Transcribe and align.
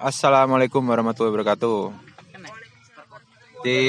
Assalamualaikum 0.00 0.80
warahmatullahi 0.80 1.28
wabarakatuh. 1.28 1.92
Di 3.60 3.80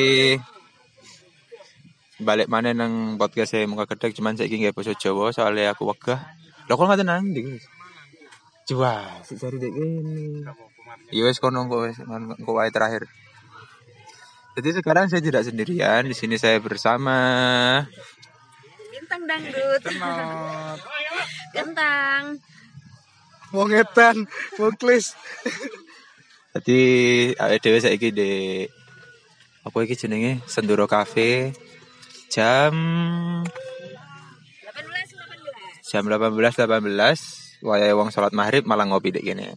balik 2.20 2.52
mana 2.52 2.76
nang 2.76 3.16
podcast 3.16 3.56
saya 3.56 3.64
muka 3.64 3.88
kedek 3.88 4.20
cuman 4.20 4.36
saya 4.36 4.52
ingin 4.52 4.76
bahasa 4.76 4.92
Jawa 4.92 5.32
soalnya 5.32 5.72
aku 5.72 5.88
wegah. 5.88 6.20
Lah 6.68 6.76
kok 6.76 6.84
ngaten 6.84 7.08
nang 7.08 7.32
ndi? 7.32 7.56
Coba 8.68 9.24
cari 9.24 9.56
dek 9.56 9.72
ini. 9.72 10.44
Ya 11.16 11.24
wes 11.24 11.40
kono 11.40 11.72
kok 11.72 11.80
wes 11.80 11.96
kok 12.04 12.56
wae 12.60 12.72
terakhir. 12.76 13.08
Jadi 14.60 14.84
sekarang 14.84 15.08
saya 15.08 15.24
tidak 15.24 15.48
sendirian, 15.48 16.12
di 16.12 16.12
sini 16.12 16.36
saya 16.36 16.60
bersama 16.60 17.16
Bintang 18.92 19.24
dangdut. 19.24 19.80
Kentang. 21.56 22.36
Wong 23.56 23.72
edan, 23.72 24.28
muklis. 24.60 25.16
Jadi 26.52 26.80
awake 27.40 27.64
dhewe 27.64 27.80
saiki 27.80 28.10
di 28.12 28.32
apa 29.64 29.78
iki 29.88 29.96
jenenge 29.96 30.44
Senduro 30.52 30.84
Cafe 30.84 31.56
jam 32.28 32.76
18 33.48 33.48
18. 35.88 35.92
jam 35.92 36.04
18.18 36.08 36.68
18, 37.64 37.68
wayahe 37.68 37.94
wong 37.96 38.12
salat 38.12 38.36
maghrib 38.36 38.68
malah 38.68 38.84
ngopi 38.84 39.16
dek 39.16 39.24
kene. 39.24 39.56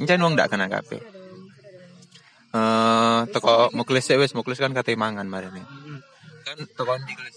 Encen 0.00 0.24
wong 0.24 0.32
ndak 0.32 0.48
kena 0.48 0.68
kabeh. 0.72 1.00
Eh 2.54 3.20
teko 3.34 3.74
muklis 3.76 4.08
sik 4.08 4.20
wis 4.20 4.32
muklis 4.32 4.60
kan 4.60 4.72
kate 4.72 4.96
mangan 4.96 5.28
marene. 5.28 5.60
Kan 6.48 6.58
teko 6.72 6.92
ndi 7.00 7.12
Klis? 7.16 7.36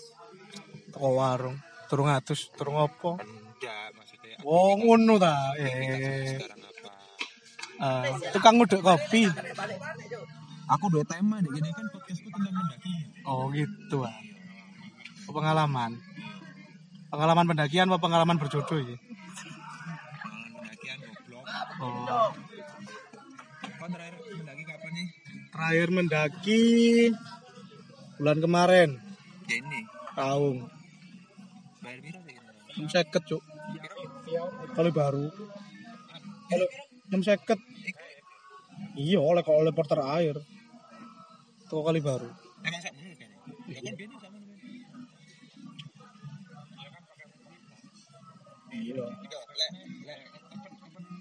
Toko 0.94 1.10
warung. 1.18 1.58
Turung 1.88 2.12
atus, 2.12 2.52
turung 2.56 2.84
apa? 2.84 3.20
Ndak 3.24 3.88
maksudnya. 3.96 4.36
Oh, 4.44 4.76
ngono 4.76 5.16
ta. 5.16 5.56
Eh, 5.56 6.36
Eh, 7.78 8.04
tukang 8.34 8.58
nguduk 8.58 8.82
kopi. 8.82 9.30
Aku 10.68 10.92
dua 10.92 11.06
tema 11.08 11.40
dek 11.40 11.54
kene 11.54 11.70
kan 11.72 11.86
podcastku 11.94 12.28
tentang 12.28 12.52
mendaki. 12.58 12.94
Oh, 13.24 13.48
gitu 13.54 14.04
ah. 14.04 14.18
Pengalaman. 15.30 15.96
Pengalaman 17.08 17.46
pendakian 17.48 17.88
apa 17.88 18.04
pengalaman 18.04 18.36
berjodoh 18.36 18.82
ya? 18.84 18.98
Pendakian 20.60 20.98
goblok. 21.06 21.46
Oh. 21.80 22.34
Kon 23.78 23.90
terakhir 23.94 24.16
mendaki 24.20 24.64
kapan 24.68 24.92
nih? 24.92 25.08
Terakhir 25.54 25.88
mendaki 25.94 26.64
bulan 28.18 28.38
kemarin, 28.42 28.90
Ya 29.46 29.56
ini. 29.62 29.80
Kaung. 30.18 30.66
Bayar 31.86 32.00
piro 32.02 32.20
sih 32.26 32.38
seket, 32.90 33.24
Cuk. 33.26 33.44
Kali 34.74 34.92
baru. 34.92 35.30
Kalau 36.50 36.68
enam 37.10 37.22
seket. 37.24 37.60
Iya, 38.98 39.20
oleh 39.22 39.42
kok 39.46 39.54
oleh 39.54 39.74
porter 39.74 40.02
air. 40.02 40.36
Tuh 41.70 41.84
kali 41.84 42.00
baru. 42.02 42.30
Emang 42.66 42.82
sak 42.82 42.94
menurut 42.98 43.18
kan? 43.20 43.30
Ya 43.70 43.80
kan 43.84 44.10
sama 44.24 44.38
Iya. 48.78 49.04
Iya, 49.06 50.16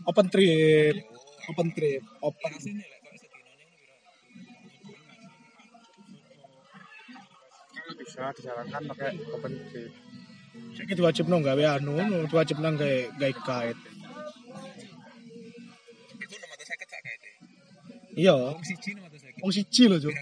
Open 0.07 0.27
trip. 0.31 0.97
Open 1.51 1.69
trip. 1.75 2.03
Open. 2.23 2.53
bisa 7.97 8.31
dijalankan 8.39 8.83
pakai 8.87 9.19
open 9.35 9.53
trip 9.71 9.93
Saiki 10.73 10.97
diwajib 10.97 11.29
nang 11.29 11.45
gawe 11.45 11.65
anu, 11.77 11.97
diwajib 12.33 12.61
nang 12.61 12.81
gawe 12.81 13.13
gawe 13.21 13.33
guide. 13.45 13.81
Iya, 18.17 18.33
Wong 18.33 18.65
siji 18.65 18.97
650. 18.97 19.45
wong 19.45 19.53
siji 19.53 19.83
lho, 19.93 19.97
Cuk. 20.01 20.17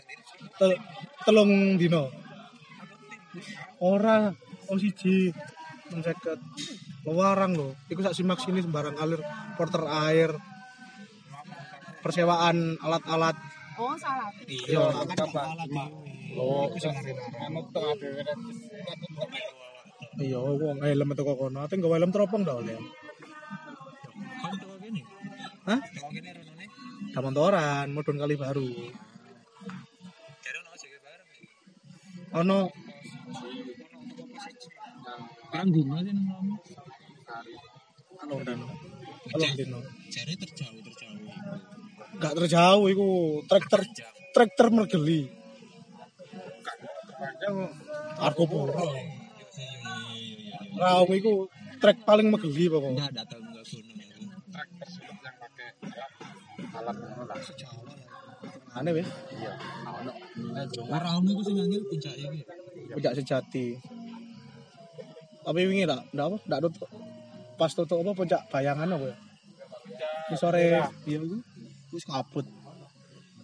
Tel- 0.58 0.82
telung 1.22 1.78
dino. 1.78 2.10
Ora, 3.78 4.34
wong 4.66 4.78
siji. 4.82 5.30
Seket. 5.94 6.40
Lewarang 7.06 7.54
lho. 7.54 7.68
Iku 7.86 8.02
sak 8.02 8.18
simak 8.18 8.42
sini 8.42 8.58
sembarang 8.58 8.98
kalir 8.98 9.22
porter 9.54 9.86
air. 10.10 10.34
Persewaan 12.02 12.82
alat-alat. 12.82 13.38
Oh, 13.78 13.94
salah. 13.94 14.28
Iya, 14.50 14.82
alat. 14.90 15.18
oh 16.34 16.66
anu 16.66 17.60
tuh 17.70 17.84
ada 17.94 18.08
Iya, 20.18 20.38
wong 20.42 20.78
helm 20.82 21.10
teko 21.14 21.34
kono. 21.38 21.62
Ate 21.62 21.78
nggawa 21.78 21.98
helm 22.02 22.10
teropong 22.10 22.42
dah 22.42 22.58
oleh. 22.58 22.74
Hah? 25.64 25.80
Damontoran, 27.14 27.86
mudun 27.94 28.18
kali 28.18 28.34
baru. 28.34 28.68
Ono 30.50 30.70
sing 30.74 30.90
bareng. 30.98 31.30
Ono 32.42 32.58
Perang 35.54 35.70
dino 35.70 35.94
sih 36.02 36.10
nang 36.10 36.26
telung 38.18 38.42
dino. 38.42 38.66
Telung 39.30 39.54
dino. 39.54 39.78
Jare 40.10 40.34
terjauh 40.34 40.80
terjauh. 40.82 41.30
Gak 42.18 42.34
terjauh 42.34 42.84
iku 42.90 43.08
trek 43.46 43.64
ter 43.70 43.86
trek 44.34 44.50
termergeli. 44.58 45.30
Argo 48.18 48.44
Puro. 48.50 48.74
Raung 50.74 51.12
iku 51.14 51.46
trek 51.78 52.02
paling 52.02 52.34
megeli 52.34 52.66
pokoknya. 52.66 53.06
Enggak 53.06 53.14
datang 53.14 53.42
enggak 53.46 53.64
gunung. 53.70 53.94
truk 54.50 54.68
tersebut 54.82 55.18
yang 55.22 55.36
pakai 55.38 55.68
alat 56.74 56.96
alat 56.98 57.38
lah 57.38 57.94
Aneh 58.74 58.90
wis. 58.90 59.08
iya 59.38 59.54
Ora 60.90 61.08
ono 61.16 61.28
iku 61.30 61.42
sing 61.46 61.56
angel 61.62 61.82
puncake 61.86 62.20
iki. 62.26 62.42
Puncak 62.90 63.14
sejati. 63.14 63.78
Tapi 65.44 65.60
wingi 65.68 65.86
tak, 65.86 66.02
ndak 66.10 66.26
apa, 66.26 66.36
ndak 66.50 66.60
tutup. 66.66 66.90
Pas 67.54 67.70
tutup 67.70 68.02
apa 68.02 68.10
puncak 68.12 68.40
bayangan 68.50 68.98
apa 68.98 69.06
ya? 69.14 69.16
Di 70.26 70.36
sore 70.36 70.74
iya 71.06 71.16
iku 71.22 71.38
wis 71.94 72.04
kabut. 72.04 72.46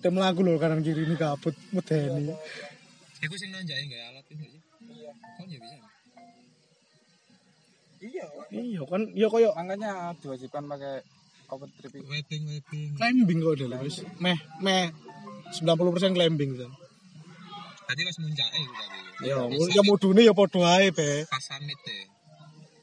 Tem 0.03 0.15
lagu 0.17 0.43
lho 0.43 0.59
kanan 0.59 0.83
kiri 0.83 1.07
ini 1.07 1.15
kabut 1.15 1.55
medeni. 1.71 2.35
Iku 3.23 3.35
sing 3.39 3.55
nanjake 3.55 3.87
gawe 3.87 4.05
alat 4.11 4.25
itu. 4.35 4.45
Iya. 4.91 5.13
Kon 5.39 5.47
ya 5.47 5.59
bisa. 5.63 5.77
iya 8.01 8.25
Iya 8.51 8.81
kan, 8.89 9.03
iya 9.13 9.29
koyo 9.29 9.53
makanya 9.53 10.17
diwajibkan 10.19 10.65
pakai 10.67 11.05
open 11.51 11.69
trip 11.77 11.93
itu. 11.93 12.05
Webbing 12.07 12.43
webbing. 12.49 12.91
climbing 12.97 13.39
kok 13.41 13.55
dulu 13.59 13.77
wis. 13.83 13.97
Meh 14.19 14.39
meh 14.61 14.91
90% 15.51 16.15
climbing 16.15 16.51
kan. 16.57 16.71
Tadi 17.87 18.01
pas 18.07 18.17
muncake 18.19 18.57
iku 18.57 18.75
tadi. 18.75 18.99
Ya, 19.21 19.37
ya 19.77 19.83
mudune 19.85 20.23
ya 20.25 20.33
padha 20.33 20.81
ae, 20.81 20.89
Be. 20.91 21.27
Pas 21.27 21.43
summit 21.43 21.79
deh. 21.83 22.05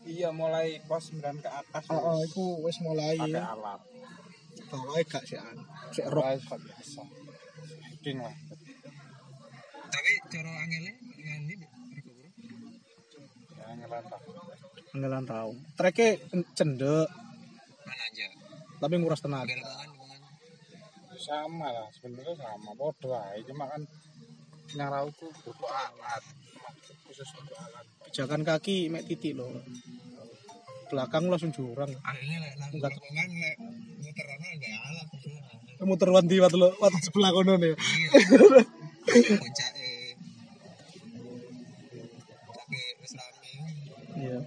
iya 0.08 0.32
mulai 0.32 0.80
pos 0.88 1.12
9 1.12 1.20
ke 1.20 1.50
atas 1.52 1.84
Heeh, 1.84 2.20
iku 2.32 2.64
wis 2.64 2.80
mulai. 2.80 3.20
pakai 3.20 3.44
alat 3.44 3.82
Bawae 4.72 5.04
gak 5.04 5.24
sih 5.24 5.36
an. 5.36 5.58
Sik 5.92 6.08
rock. 6.08 6.24
sudah 6.40 6.60
biasa 6.64 7.04
hiking 7.92 8.20
lah 8.20 8.32
Tapi 9.88 10.12
cara 10.32 10.52
angele 10.64 10.92
rego 11.92 12.12
bro. 12.16 12.30
ya 13.52 13.68
ngelantah 13.76 14.22
Ngelan 14.96 15.24
tau. 15.28 15.50
Treke 15.76 16.24
cendek 16.56 17.08
Mana 17.84 18.04
aja. 18.08 18.28
Tapi 18.78 18.94
nguras 18.98 19.22
tenaga. 19.22 19.54
Sama 21.18 21.68
lah 21.74 21.90
sebenarnya 21.92 22.36
sama 22.38 22.72
bodoh 22.78 23.18
aja 23.18 23.42
cuma 23.50 23.66
kan 23.68 23.82
yang 24.76 24.92
rauku 24.92 25.28
butuh 25.44 25.72
alat 25.72 26.24
khusus 27.08 27.30
untuk 27.40 27.56
alat 27.56 27.86
Pijakan 28.08 28.42
kaki 28.48 28.88
mek 28.92 29.04
titik 29.08 29.36
loh. 29.36 29.50
Belakang 30.88 31.28
langsung 31.28 31.52
jurang. 31.52 31.92
Akhirnya 32.06 32.38
lek 32.44 32.54
nang 32.56 32.72
Enggak. 32.72 32.92
lemongan 32.96 33.30
lek 33.44 33.56
muter 34.00 34.28
ana 34.30 34.48
enggak 34.56 34.74
alat. 34.88 35.08
Muter 35.84 36.10
wanti 36.10 36.36
wat 36.40 36.54
lo, 36.56 36.70
wat 36.80 36.94
sebelah 37.04 37.32
kono 37.36 37.54
nih. 37.60 37.76
Iya. 37.76 38.62
Puncake. 39.40 39.92
Tapi 42.56 42.80
wis 43.04 43.14
rame. 43.20 43.52
Iya. 44.18 44.40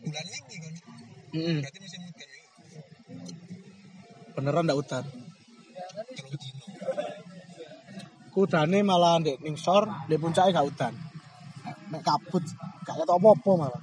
Bulan 0.00 0.26
wingi 0.32 0.56
kan. 0.60 0.74
Heeh. 1.30 1.62
Berarti 1.62 1.78
musim 1.78 2.00
hujan 2.02 2.28
wingi. 2.34 2.50
Beneran 4.34 4.64
ndak 4.66 4.78
dino. 4.82 5.00
Kudane 8.34 8.78
malah 8.86 9.18
ndek 9.22 9.38
ning 9.42 9.56
sor, 9.58 9.84
ndek 10.06 10.20
puncake 10.22 10.50
gak 10.54 10.66
udan. 10.70 10.94
Mek 11.90 12.02
kabut, 12.06 12.44
gak 12.86 12.96
ketok 12.98 13.18
apa-apa 13.18 13.50
malah. 13.58 13.82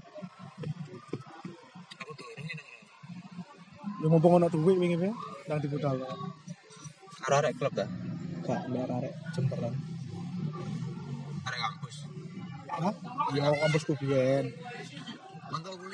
Aku 2.02 2.12
dorong 2.20 2.44
nang 2.48 2.60
Ya 4.02 4.08
mumpung 4.12 4.36
ono 4.38 4.48
duit 4.52 4.78
wingi 4.80 4.98
pe, 5.00 5.10
nang 5.48 5.60
dibudal. 5.64 5.98
Karo 7.24 7.36
arek 7.40 7.54
klub 7.60 7.74
dah. 7.76 7.90
Gak 8.48 8.62
mbak 8.72 8.92
arek 8.92 9.14
jemperan. 9.36 9.74
Arek 11.48 11.60
kampus. 11.64 11.96
Hah? 12.72 12.94
Ya 13.36 13.52
kampus 13.52 13.84
ku 13.88 13.94
biyen. 14.00 14.46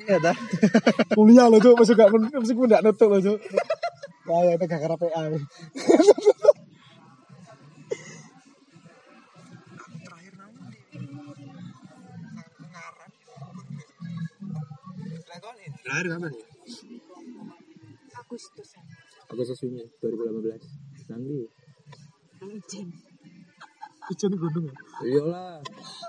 Iya 0.03 0.17
dah. 0.19 0.35
Kuliah 1.15 1.47
lo 1.47 1.57
cuk, 1.63 1.79
masuk 1.79 1.95
gak 1.95 2.09
masuk 2.11 2.55
gak 2.67 2.83
nutup 2.83 3.07
lo 3.07 3.19
cuk. 3.23 3.39
Kayak 4.23 4.55
tegak 4.59 4.79
karena 4.83 4.97
PA. 4.99 5.23
Lahir 15.83 16.05
kapan 16.09 16.31
ya? 16.31 16.45
Agustus. 18.17 18.69
Agustus 19.29 19.59
ini 19.67 19.83
2018. 20.01 21.11
Nanti. 21.11 21.37
Anjing. 22.41 22.89
Ijen 24.11 24.33
gunung. 24.35 24.67
ya? 24.67 24.75
Iyalah. 25.05 25.59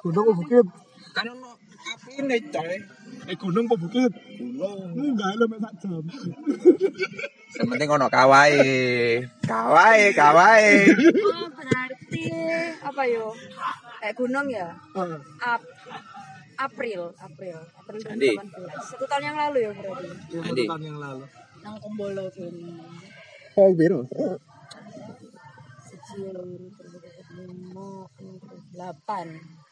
Gunung 0.03 0.25
apa 0.25 0.33
bukit? 0.39 0.67
Kan 1.15 1.27
ono 1.31 1.51
api 1.95 2.13
nih 2.27 2.41
coy. 2.49 2.77
Eh 3.25 3.37
gunung 3.41 3.65
apa 3.65 3.77
bukit? 3.81 4.13
Gunung. 4.37 4.93
Enggak 4.93 5.29
elem 5.33 5.57
sak 5.57 5.73
jam. 5.81 6.05
Yang 7.57 7.67
penting 7.73 7.89
ono 7.89 8.07
kawai. 8.13 8.53
Kawai, 9.41 10.01
kawai. 10.13 10.65
Oh, 11.25 11.49
berarti 11.49 12.25
apa 12.85 13.03
yo? 13.09 13.33
Kayak 14.05 14.15
gunung 14.21 14.47
ya? 14.53 14.69
Ap 15.41 15.65
April, 16.55 17.11
April, 17.19 17.59
April 17.81 17.99
Andi. 18.07 18.31
2018. 18.37 18.93
Satu 18.95 19.05
tahun 19.11 19.25
yang 19.33 19.39
lalu 19.41 19.59
ya 19.65 19.71
berarti. 19.75 20.09
Satu 20.31 20.63
tahun 20.69 20.83
yang 20.85 20.99
lalu. 21.01 21.25
Nang 21.65 21.81
Kombolo 21.81 22.29
gunung. 22.37 22.79
Oh, 23.57 23.73
biru. 23.73 24.05
Sejauh 25.89 26.69
2008. 28.77 29.64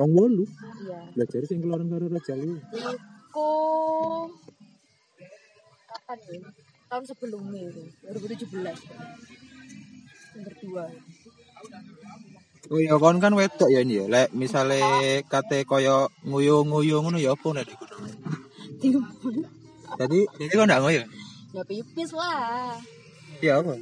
Wong 0.00 0.16
wolu. 0.16 0.48
Iya. 0.48 1.12
Belajar 1.12 1.44
sing 1.44 1.60
keluaran 1.60 1.92
karo 1.92 2.08
Raja 2.08 2.32
Liu. 2.40 2.56
Iku 2.56 3.52
kapan 5.84 6.18
ya? 6.24 6.40
Tahun 6.88 7.04
sebelumnya 7.04 7.68
itu, 7.68 7.84
2017. 8.08 8.64
Yang 10.32 10.42
berdua. 10.48 10.84
Oh 12.70 12.78
iya 12.80 12.96
kon 12.96 13.20
kan 13.20 13.36
wedok 13.36 13.68
ya 13.68 13.84
ini 13.84 14.00
ya. 14.00 14.04
Lek 14.08 14.32
misale 14.32 14.80
kate 15.28 15.68
koyo 15.68 16.08
nguyu-nguyu 16.24 16.96
ngono 17.04 17.20
ya 17.20 17.36
apa 17.36 17.48
nek 17.52 17.68
di 17.68 17.74
gunung. 17.76 18.08
Tadi 20.00 20.18
jadi 20.40 20.54
kok 20.56 20.64
ndak 20.64 20.80
nguyu? 20.80 21.02
Ya 21.52 21.62
pipis 21.66 22.10
lah. 22.16 22.80
Ya 23.44 23.60
apa? 23.60 23.76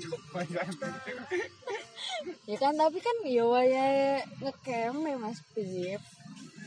Ya 2.49 2.56
kan 2.59 2.75
tapi 2.75 2.99
kan 2.99 3.17
ya 3.29 3.47
ngecamp 4.43 5.05
ya 5.05 5.17
Mas 5.20 5.41
Pip. 5.55 6.00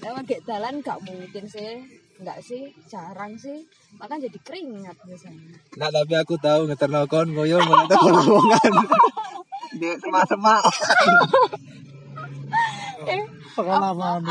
Emang 0.02 0.26
gak 0.26 0.42
dalan 0.50 0.82
gak 0.82 1.00
mungkin 1.06 1.46
sih. 1.46 1.86
Enggak 2.22 2.40
sih, 2.46 2.70
jarang 2.86 3.34
sih. 3.34 3.66
Makan 3.98 4.22
jadi 4.22 4.40
keringat 4.46 4.98
biasanya. 5.06 5.58
Nah 5.78 5.90
tapi 5.90 6.14
aku 6.18 6.38
tahu 6.38 6.70
ngeterno 6.70 7.10
kon 7.10 7.34
nguyu 7.34 7.58
ngono 7.58 7.86
tak 7.90 8.02
lowongan. 8.06 8.74
Di 9.80 9.90
semak-semak. 10.00 10.64
Eh, 13.02 13.26
Pengalaman. 13.58 14.22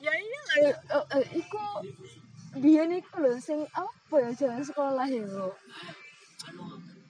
ya 0.00 0.08
iya 0.08 0.40
eh, 0.64 0.72
eh, 0.72 1.04
eh, 1.20 1.24
iku 1.36 1.60
biyen 2.56 2.96
iku 2.96 3.20
lho 3.20 3.36
sing 3.36 3.60
apa 3.76 4.14
ya 4.24 4.30
jalan 4.32 4.64
sekolah 4.64 5.04
ya. 5.04 5.52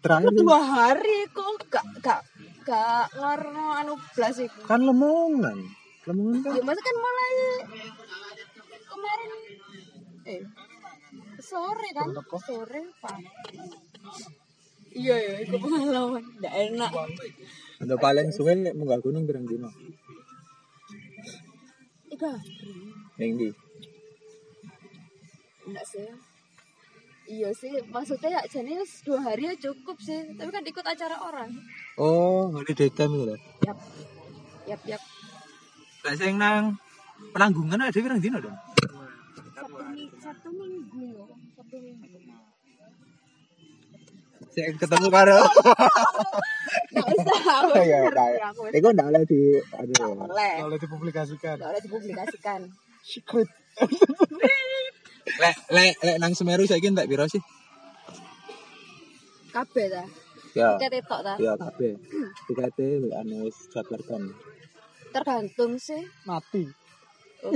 Terakhir 0.02 0.32
Dua 0.34 0.58
hari 0.58 1.30
kok 1.30 1.62
gak 1.70 1.86
gak 2.02 2.20
gak 2.70 3.06
ngarno 3.18 3.64
anu 3.82 3.94
blas 4.14 4.38
iku. 4.38 4.60
kan 4.70 4.80
lemongan. 4.86 5.58
Lemongan 6.06 6.38
kan 6.46 6.52
Ya 6.54 6.62
masa 6.62 6.80
kan 6.86 6.96
mulai 7.02 7.32
kemarin 8.86 9.30
eh 10.30 10.40
sore 11.42 11.88
kan 11.98 12.08
sore 12.46 12.80
pagi. 13.02 13.58
Iya 14.90 15.14
ya, 15.18 15.34
itu 15.46 15.54
pengalaman. 15.54 16.22
Nggak 16.42 16.54
enak. 16.70 16.90
Untuk 17.82 17.98
paling 18.02 18.28
suwe 18.34 18.54
munggah 18.74 18.98
gunung 18.98 19.22
pirang 19.22 19.46
dino? 19.46 19.70
Ika, 22.10 22.32
Ning 23.22 23.30
ndi? 23.38 23.48
enggak 25.70 25.86
sih. 25.86 26.10
Iya 27.30 27.54
sih, 27.54 27.70
maksudnya 27.94 28.42
ya 28.42 28.42
jadi 28.42 28.82
dua 29.06 29.22
hari 29.22 29.46
ya 29.46 29.54
cukup 29.54 30.02
sih. 30.02 30.34
Tapi 30.34 30.50
kan 30.50 30.66
ikut 30.66 30.82
acara 30.82 31.14
orang. 31.22 31.46
Oh, 31.94 32.50
holiday 32.50 32.90
camp 32.90 33.14
itu 33.14 33.22
lho. 33.30 33.36
Yap, 33.62 33.78
yap, 34.66 34.80
yap. 34.82 35.02
Lek 36.02 36.14
sing 36.18 36.34
nang 36.42 36.74
penanggungan 37.30 37.86
ada 37.86 37.94
pirang 37.94 38.18
dino 38.18 38.42
dong? 38.42 38.58
Sabtu, 39.54 40.02
Sabtu 40.18 40.48
minggu 40.50 41.22
ya. 41.22 41.26
Sabtu 41.54 41.76
minggu. 41.78 42.18
Sing 44.50 44.74
ketemu 44.74 45.06
karo. 45.14 45.38
Nggak 46.90 47.06
usah. 47.14 47.40
aku 47.62 47.78
Iya, 47.78 47.98
ngerti, 48.10 48.26
iya. 48.26 48.46
aku. 48.50 48.62
Iku 48.74 48.88
ndak 48.90 49.06
oleh 49.06 49.22
di 49.22 49.40
aduh. 49.78 50.18
Boleh. 50.18 50.54
kalau 50.66 50.76
dipublikasikan. 50.82 51.54
Nggak 51.62 51.70
boleh 51.70 51.82
dipublikasikan. 51.86 52.60
Secret. 53.06 53.46
Lek 55.40 55.56
lek 55.72 55.94
lek 56.04 56.16
nang 56.20 56.32
Semeru 56.36 56.64
saiki 56.68 56.88
entek 56.92 57.08
piro 57.08 57.24
sih? 57.24 57.40
Kabeh 59.54 59.86
ta. 59.88 60.04
Ya. 60.52 60.76
Tiket 60.76 61.04
tok 61.08 61.20
ta. 61.26 61.34
Ya 61.40 61.52
kabeh. 61.56 61.92
Tikete 62.46 62.86
anu 63.20 63.48
wis 63.48 63.56
jadwalkan. 63.72 64.22
Tergantung 65.14 65.72
sih. 65.80 66.02
Mati. 66.28 66.64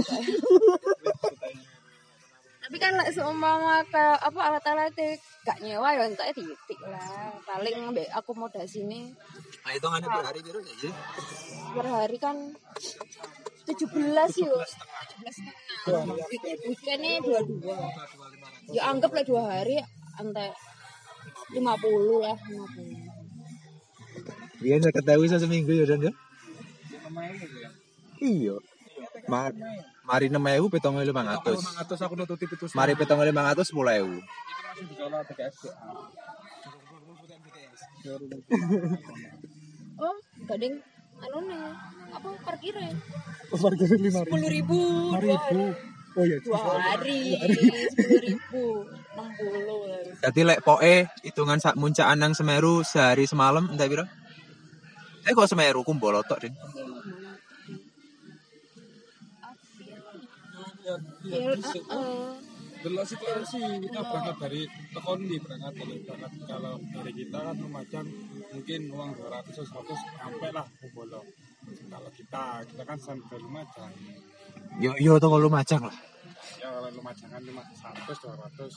Tapi 2.64 2.76
kan 2.80 2.96
lek 2.96 3.12
seumpama 3.12 3.84
ke 3.92 4.04
apa 4.24 4.40
alat-alat 4.40 4.96
gak 5.44 5.60
nyewa 5.60 5.92
ya 5.92 6.08
entek 6.08 6.32
titik 6.32 6.80
lah. 6.88 7.36
Paling 7.44 7.92
mbek 7.92 8.08
akomodasi 8.16 8.88
ini 8.88 9.12
Nah, 9.64 9.72
hitungannya 9.76 10.08
per 10.08 10.24
hari 10.28 10.40
piro 10.44 10.60
sih? 10.60 10.92
per 11.76 11.86
hari 11.88 12.16
kan 12.20 12.36
17 13.64 14.44
yuk. 14.44 14.60
17 15.88 16.68
Weekendnya 16.68 17.24
dua-dua. 17.24 17.88
Ya 18.72 18.88
anggap 18.88 19.12
lah 19.12 19.24
dua 19.24 19.42
hari 19.48 19.80
antek 20.20 20.52
50 21.52 22.24
lah 22.24 22.36
50. 22.38 24.64
Biyen 24.64 24.80
saya 24.80 24.96
ketahui 24.96 25.28
saya 25.28 25.44
seminggu 25.44 25.76
ya 25.76 25.84
dan 25.84 26.08
ya. 26.08 26.12
Iya. 28.20 28.56
Mar 29.28 29.52
mari 30.04 30.28
6000 30.28 30.68
7500. 30.68 31.56
500 31.84 32.04
aku 32.04 32.14
nututi 32.16 32.44
itu. 32.48 32.64
Mari 32.72 32.96
7500 32.96 33.72
10000. 33.72 34.24
masih 34.74 34.90
dicolok 34.90 35.22
BTS 35.30 35.56
Oh, 39.94 40.16
gading 40.50 40.82
anu 41.24 41.38
nih 41.48 41.64
apa 42.14 42.28
parkirnya 42.44 42.90
Parkir 43.54 43.86
5 43.86 44.26
sepuluh 44.26 44.48
ribu 44.50 44.80
ribu. 45.14 45.62
Oh 46.14 46.22
iya. 46.22 46.38
dua 46.46 46.58
hari 46.78 47.34
sepuluh 47.90 48.22
ribu 48.22 48.86
enam 48.86 49.28
puluh 49.34 49.82
Jadi 50.22 50.40
lek 50.46 50.62
poe 50.62 50.94
hitungan 51.26 51.58
sak 51.58 51.74
muncaan 51.74 52.22
nang 52.22 52.38
Semeru 52.38 52.86
sehari 52.86 53.26
semalam 53.26 53.66
entek 53.74 53.90
piro? 53.90 54.06
Eh 55.26 55.32
kok 55.34 55.50
Semeru 55.50 55.82
kumpul 55.82 56.14
tok, 56.22 56.38
Din. 56.38 56.54
ya 60.84 61.00
uh, 61.88 62.36
Delok 62.84 63.08
situasi 63.08 63.80
kita 63.80 64.04
berangkat 64.04 64.36
dari 64.44 64.68
tekon 64.92 65.24
di 65.24 65.40
berangkat 65.40 65.72
dari 65.72 66.04
berangkat 66.04 66.32
kalau 66.44 66.76
dari 66.92 67.16
kita 67.16 67.40
kan 67.40 67.56
Lumajang 67.56 68.04
mungkin 68.52 68.80
uang 68.92 69.10
200 69.24 69.56
100 69.56 70.20
sampai 70.20 70.52
lah 70.52 70.68
Kumbolo. 70.84 71.24
Kalau 71.64 72.10
kita 72.12 72.60
kita 72.68 72.82
kan 72.84 73.00
sampai 73.00 73.40
Lumajang. 73.40 73.88
Yo 74.84 74.92
yo 75.00 75.16
to 75.16 75.32
lu 75.32 75.48
macang 75.48 75.88
lah. 75.88 75.96
Ya 76.60 76.76
kalau 76.76 76.92
Lumajang 76.92 77.32
kan 77.32 77.40
cuma 77.40 77.64
100 77.64 78.04
200 78.04 78.68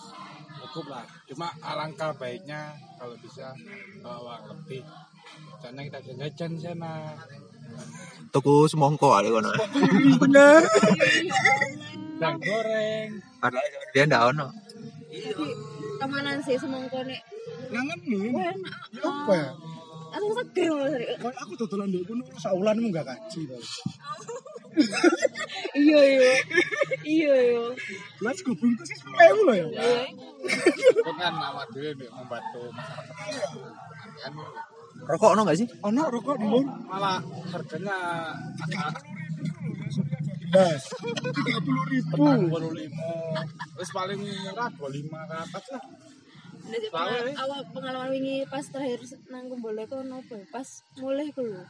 cukup 0.63 0.87
lah. 0.87 1.03
Cuma 1.27 1.51
alangkah 1.59 2.15
baiknya 2.15 2.79
kalau 2.95 3.19
bisa 3.19 3.51
bawa 3.99 4.39
lebih. 4.47 4.87
Karena 5.59 5.83
kita 5.83 5.99
jajan 6.15 6.55
sana. 6.55 7.11
Tuku 8.31 8.71
semongko 8.71 9.19
ada 9.19 9.35
kono. 9.35 9.51
Dan 12.23 12.39
goreng. 12.39 13.26
Padahal 13.37 13.65
dia 13.93 14.03
ndak 14.05 14.23
ono. 14.33 14.47
kemanan 15.97 16.37
sih 16.45 16.53
semongko 16.61 17.01
nek 17.01 17.21
Ngangen 17.73 17.99
nih. 18.05 18.53
Apa 19.01 19.33
ya? 19.33 19.49
langsung 20.17 20.33
seger 20.33 20.71
malah. 20.73 21.15
Kayak 21.21 21.37
aku 21.43 21.53
dodolan 21.59 21.87
ndek 21.91 22.03
kono 22.07 22.23
saulan 22.41 22.77
mu 22.81 22.87
gak 22.89 23.05
kaji 23.05 23.39
to. 23.45 23.57
iya 25.81 25.99
iya 26.05 26.33
iya 27.01 27.33
iya 27.49 27.61
Lah 28.21 28.31
sego 28.37 28.53
bungkus 28.53 28.85
sih 28.89 28.97
10.000 28.97 29.47
lho 29.47 29.53
ya. 29.57 29.65
Itu 30.89 31.11
kan 31.17 31.33
nama 31.33 31.63
nih 31.73 32.09
membantu 32.09 32.61
masyarakat. 32.73 34.31
Rokok 35.07 35.31
ono 35.37 35.41
gak 35.45 35.57
sih? 35.59 35.67
Ono 35.85 36.03
rokok 36.09 36.35
di 36.41 36.47
malah 36.89 37.21
harganya 37.53 37.95
agak 38.63 39.01
tiga 40.47 41.59
puluh 41.63 41.83
ribu 41.91 42.15
puluh 42.15 42.71
lima. 42.71 43.09
Terus 43.75 43.91
paling 43.91 44.19
murah 44.19 44.69
dua 44.71 44.89
lima 44.91 45.19
ke 45.27 45.35
atas 45.35 45.65
lah. 45.75 45.83
Nah, 46.67 46.75
eh. 47.23 47.35
awal 47.39 47.61
pengalaman 47.71 48.11
wingi 48.11 48.43
pas 48.51 48.65
terakhir 48.67 48.99
nang 49.31 49.47
kumbole 49.47 49.87
ku 49.87 50.03
nopo 50.03 50.35
pas 50.51 50.67
mulai 50.99 51.31
ku 51.31 51.43
lho. 51.43 51.63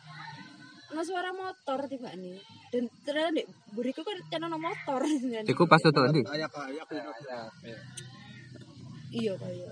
Ono 0.93 1.01
suara 1.03 1.29
motor 1.35 1.85
tiba 1.85 2.09
nih. 2.17 2.37
Dan 2.73 2.89
ternyata 3.05 3.37
dek 3.37 3.47
buriku 3.77 4.01
kan 4.01 4.17
channel 4.29 4.57
motor. 4.57 5.01
Iku 5.53 5.63
pas 5.69 5.81
tutup 5.81 6.09
ndi? 6.09 6.25
kayak 6.25 6.49
kayak 6.49 6.85
Ya, 6.89 7.41
ya. 7.61 7.77
Iya 9.07 9.33
kaya. 9.37 9.67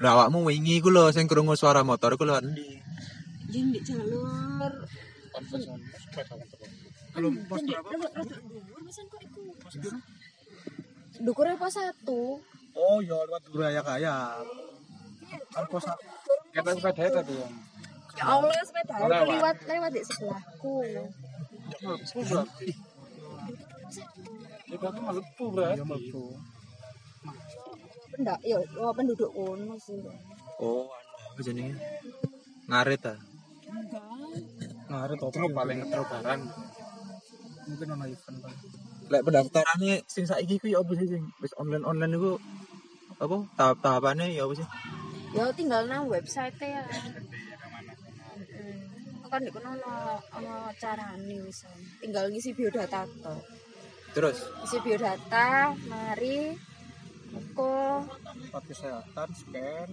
Lah 0.00 0.10
awakmu 0.16 0.44
wingi 0.44 0.80
iku 0.80 0.92
lho 0.92 1.08
sing 1.12 1.24
krungu 1.24 1.56
suara 1.56 1.80
motor 1.80 2.16
iku 2.16 2.28
lho 2.28 2.44
ndi? 2.44 2.68
Jadi 3.50 3.60
di 3.72 3.80
jalur 3.82 4.72
Konvensional. 5.30 5.80
Belum 7.14 7.34
pos 7.50 7.60
berapa? 7.64 7.90
Dukurnya 11.20 11.54
pos 11.58 11.74
satu. 11.74 12.40
oh 12.70 12.98
ya 13.02 13.18
lewat 13.26 13.42
Duraya 13.50 13.82
kaya 13.82 14.40
kan 15.50 15.64
pos 15.66 15.84
Kita 16.50 16.70
sepeda 16.74 17.02
itu 17.06 17.14
tadi 17.14 17.34
yang. 17.38 17.54
Ya 18.18 18.24
Allah 18.26 18.62
sepeda 18.66 18.94
aku 18.98 19.06
lewat. 19.06 19.26
lewat 19.30 19.56
lewat 19.70 19.90
di 19.94 20.02
sebelahku. 20.02 20.76
Kita 24.70 24.86
tuh 24.90 25.02
melepuh 25.02 25.48
berarti. 25.50 25.78
ya 25.78 25.84
mlebu 25.86 26.24
Pendak, 28.10 28.38
ya 28.42 28.58
oh, 28.82 28.90
penduduk 28.90 29.30
kono 29.30 29.78
sih. 29.78 30.02
Oh, 30.60 30.90
anu 30.90 31.30
apa 31.30 31.40
jenenge? 31.46 31.78
Ngarit 32.66 33.00
ta. 33.00 33.14
Enggak. 33.70 34.04
ngarit 34.90 35.16
Itu 35.16 35.26
opo 35.30 35.46
paling 35.54 35.78
ngetrobaran. 35.80 36.40
Mungkin 37.70 37.88
ono 37.94 38.04
event 38.10 38.36
Pak. 38.42 38.54
Lek 39.10 39.22
pendaftarane 39.26 39.92
sing 40.10 40.24
saiki 40.26 40.58
ku 40.58 40.66
ya 40.66 40.82
apa 40.82 40.92
sih 40.98 41.06
sing 41.06 41.22
wis 41.38 41.54
online-online 41.54 42.14
iku 42.18 42.32
apa 43.22 43.36
tahap-tahapane 43.54 44.26
ya 44.34 44.42
apa 44.46 44.54
sih? 44.58 44.66
Ya 45.30 45.44
tinggal 45.54 45.86
nang 45.86 46.10
website 46.10 46.58
ya. 46.58 46.82
Mm-mm. 48.36 49.30
Kan 49.30 49.46
di 49.46 49.50
kono 49.54 49.78
ono 49.78 50.18
ono 50.34 50.54
carane 50.82 51.36
wis. 51.46 51.62
Tinggal 52.02 52.28
ngisi 52.34 52.50
biodata 52.52 53.06
to. 53.06 53.34
Terus 54.10 54.42
Isi 54.66 54.82
biodata, 54.82 55.70
mari 55.86 56.58
Eko 57.30 58.02
tempat 58.26 58.62
kesehatan 58.66 59.28
scan 59.30 59.90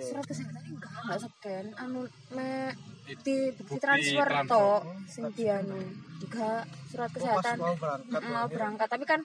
surat 0.00 0.24
kesehatan 0.24 0.64
enggak 0.72 0.92
enggak 1.04 1.18
scan 1.20 1.66
anu 1.76 2.02
me 2.32 2.72
di 3.04 3.14
bukti 3.14 3.34
Bukti 3.58 3.76
transfer 3.78 4.28
to 4.46 4.66
sing 5.06 5.24
dianu 5.32 5.78
enggak 6.22 6.62
surat 6.86 7.10
kesehatan. 7.10 7.56
mau 7.56 7.74
berangkat 7.74 8.20
Mm, 8.20 8.30
mau 8.30 8.46
berangkat. 8.46 8.88
Tapi 8.88 9.04
kan 9.04 9.20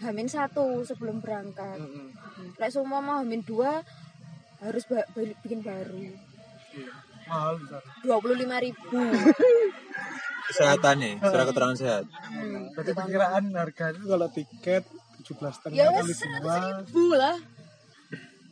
hamin 0.00 0.26
satu 0.26 0.82
sebelum 0.82 1.18
berangkat. 1.18 1.78
Mm-mm. 1.78 2.10
Lek 2.56 2.70
semua 2.70 2.98
mau 2.98 3.16
hamin 3.16 3.40
dua 3.40 3.80
harus 4.58 4.82
ba- 4.84 5.06
bikin 5.14 5.60
baru. 5.60 5.98
Iya. 6.72 6.94
mahal 7.22 7.54
dua 8.02 8.16
puluh 8.18 8.34
lima 8.34 8.58
ribu. 8.58 8.98
Kesehatannya, 10.42 11.22
surat 11.22 11.46
keterangan 11.46 11.76
sehat. 11.76 12.04
hmm. 12.04 12.74
berarti 12.74 12.92
perkiraan 12.92 13.44
harganya 13.54 14.02
kalau 14.02 14.28
tiket 14.28 14.84
17 15.22 15.38
ya 15.38 15.50
setengah 15.54 15.76
kali 15.94 16.02
wes 16.02 16.18
seratus 16.18 16.56
ribu 16.82 17.04
lah. 17.14 17.36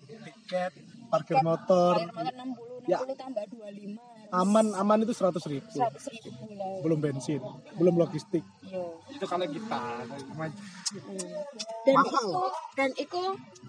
Tiket 0.07 0.73
parkir 1.09 1.39
motor. 1.43 1.95
Puluh 1.99 2.31
enam 2.31 2.49
Ya. 2.91 2.99
tambah 3.15 3.45
dua 3.47 3.69
lima 3.71 4.03
aman 4.31 4.67
aman 4.75 4.99
itu 5.01 5.11
100 5.11 5.39
ribu 5.47 5.67
seratus 5.69 6.07
ribu 6.09 6.31
lah 6.55 6.79
belum 6.83 6.99
bensin 6.99 7.41
belum 7.77 7.95
logistik 7.97 8.43
Iya. 8.63 8.87
Itu 9.11 9.27
kalau 9.27 9.43
kita. 9.45 9.83
Hmm. 10.07 10.47
dan 11.83 11.99
itu 11.99 12.23
dan 12.77 12.91
itu 12.95 13.21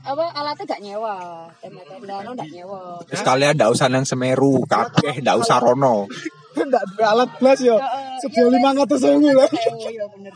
apa 0.04 0.26
alatnya 0.32 0.66
gak 0.68 0.78
nyewa 0.80 1.16
tenda 1.58 1.82
tenda 1.82 2.16
no 2.22 2.32
gak 2.34 2.50
nyewa 2.50 3.02
Terus 3.10 3.22
kalian 3.22 3.58
ndak 3.58 3.74
usah 3.74 3.90
nang 3.90 4.06
Semeru, 4.06 4.62
kabeh 4.64 5.18
ndak 5.20 5.42
usah 5.42 5.58
rono. 5.58 6.06
enggak 6.54 6.84
ada 6.86 7.06
alat 7.18 7.30
belas 7.40 7.58
yo 7.64 7.80
Heeh. 7.80 8.20
sedia 8.22 8.46
lima 8.46 8.70
ratus 8.76 9.02
ribu 9.02 9.32
lah 9.32 9.50
oh 9.50 9.90
iya 9.90 10.06
bener 10.06 10.34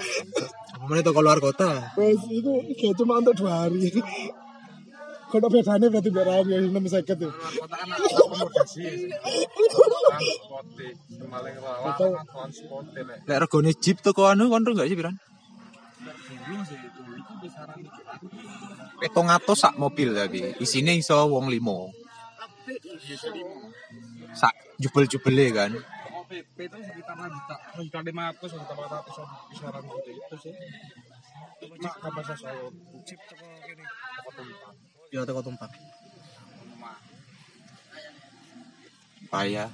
Kemudian 0.76 1.02
itu 1.02 1.12
keluar 1.14 1.38
kota. 1.38 1.70
wes 1.94 2.22
itu 2.26 2.52
kayak 2.74 2.96
cuma 2.96 3.22
untuk 3.22 3.36
dua 3.36 3.70
hari 3.70 3.90
kalau 5.36 5.52
bedanya 5.52 5.88
berarti 5.92 6.10
berapa 6.16 6.48
ya 6.48 6.58
enam 6.64 6.88
seket 6.88 7.20
tuh 7.20 7.32
Kota 7.36 7.76
anak 7.84 8.00
akomodasi. 8.00 9.12
Transporte. 9.12 10.88
Semaling 11.12 11.56
rawa 11.60 11.92
transporte 12.24 13.00
lek. 13.04 13.76
Jeep 13.84 13.98
tuh 14.00 14.16
anu 14.24 14.48
kontrol 14.48 14.80
enggak 14.80 14.88
sih, 14.88 14.96
Piran? 14.96 15.16
Petong 19.04 19.28
atus 19.28 19.60
sak 19.60 19.76
mobil 19.76 20.16
tapi 20.16 20.56
isine 20.64 20.96
iso 20.96 21.20
wong 21.28 21.52
limo. 21.52 21.92
Sak 24.32 24.56
jubel-jubele 24.80 25.52
kan. 25.52 25.72
PP 26.26 26.58
itu 26.58 26.78
sekitar 26.82 27.16
juta, 27.30 27.56
sekitar 27.78 28.02
lima 28.02 28.34
ratus, 28.34 28.50
sekitar 28.58 28.76
empat 28.76 28.92
ratus 28.98 29.16
kisaran 29.54 29.84
gitu 29.86 30.10
itu 30.10 30.36
sih. 30.42 30.54
Cuma 31.62 31.92
kapasitas 32.02 32.40
Solo. 32.42 32.74
Chip 33.06 33.20
toko 33.30 33.46
ini, 33.46 33.86
toko 33.86 34.30
tumpang. 34.34 34.76
Ya 35.14 35.22
toko 35.26 35.42
tumpak 35.46 35.72
Rumah. 35.74 36.98
Payah. 39.30 39.70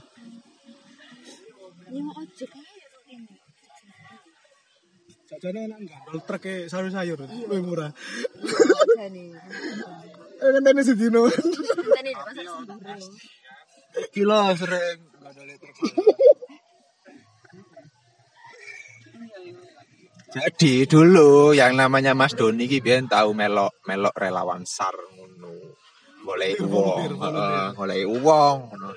nyewa 1.91 2.11
ojek 2.23 2.51
aja 2.55 2.87
ini. 3.11 3.35
Jajane 5.27 5.59
enak 5.67 5.79
gandol 5.87 6.19
truk 6.23 6.41
kayak 6.43 6.71
sayur-sayur 6.71 7.19
lebih 7.27 7.63
murah. 7.63 7.91
Eh 10.41 10.49
kan 10.55 10.63
tadi 10.65 10.81
sedino 10.81 11.27
Kilo 14.15 14.39
sering 14.55 14.99
Jadi 20.31 20.87
dulu 20.87 21.51
yang 21.51 21.75
namanya 21.75 22.15
Mas 22.15 22.31
Doni 22.31 22.63
ki 22.63 22.79
biyen 22.79 23.11
tahu 23.11 23.35
melok 23.35 23.75
melok 23.83 24.15
relawan 24.15 24.63
SAR. 24.63 24.95
Golek 26.41 26.57
uang, 26.65 27.21
heeh, 27.21 27.65
golek 27.77 28.01
uang 28.17 28.57
ngono. 28.73 28.89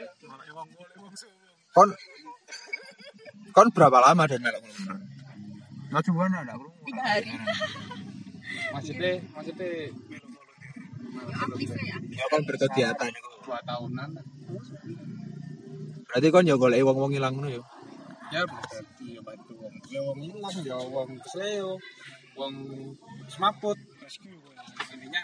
Kon 1.76 1.88
kon 3.52 3.68
berapa 3.68 4.00
lama 4.00 4.24
dan 4.24 4.40
melok 4.40 4.64
ngono? 4.64 4.94
Nah, 5.92 6.00
coba 6.00 6.24
ada 6.32 6.56
tiga 6.88 7.02
hari 7.04 7.30
Maksudnya, 8.72 9.12
maksudnya 9.36 9.68
aktif 11.44 11.68
ya 11.76 11.96
Ya 12.16 12.24
kon 12.32 12.42
berkegiatan 12.48 13.12
iku. 13.12 13.30
dua 13.44 13.60
tahunan. 13.60 14.08
Berarti 16.08 16.28
kon 16.32 16.48
ya 16.48 16.56
golek 16.56 16.80
wong-wong 16.80 17.12
ilang 17.12 17.36
ngono 17.36 17.52
ya. 17.52 17.62
Ya 18.32 18.40
berarti 18.48 19.06
ya 19.14 19.20
bantu 19.20 19.52
wong. 19.60 19.74
Ya 19.92 20.00
wong 20.00 20.18
hilang 20.24 20.56
ya 20.64 20.76
wong 20.80 21.10
kesleo, 21.20 21.76
wong 22.40 22.54
semaput. 23.28 23.76
Intinya 24.96 25.20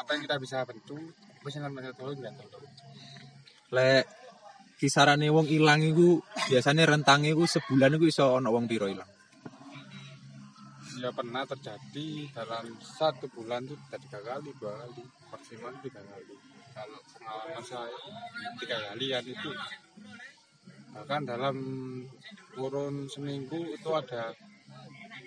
apa 0.00 0.16
yang 0.16 0.22
kita 0.24 0.36
bisa 0.40 0.64
bantu, 0.64 0.96
bisa 1.44 1.60
namanya 1.60 1.92
tolong 1.92 2.16
ya 2.16 2.32
tolong. 2.32 2.72
Lek 3.76 4.04
kisarane 4.80 5.28
wong 5.28 5.44
ilang 5.52 5.84
iku 5.84 6.24
biasanya 6.48 6.88
rentangnya 6.88 7.36
iku 7.36 7.44
sebulan 7.44 8.00
iku 8.00 8.08
iso 8.08 8.32
ana 8.32 8.48
wong 8.48 8.64
piro 8.64 8.88
ilang. 8.88 9.08
Ya 11.00 11.12
pernah 11.12 11.44
terjadi 11.48 12.28
dalam 12.32 12.76
satu 12.80 13.28
bulan 13.32 13.64
itu 13.64 13.72
bisa 13.72 13.96
tiga 14.00 14.20
kali, 14.20 14.52
dua 14.60 14.72
kali, 14.84 15.04
maksimal 15.32 15.72
tiga 15.84 16.00
kali. 16.00 16.34
Kalau 16.76 17.00
pengalaman 17.16 17.64
saya 17.64 17.98
tiga 18.60 18.76
kali 18.88 19.04
ya 19.12 19.20
itu. 19.20 19.52
Bahkan 20.90 21.22
dalam 21.28 21.56
kurun 22.56 23.06
seminggu 23.06 23.62
itu 23.68 23.90
ada 23.94 24.32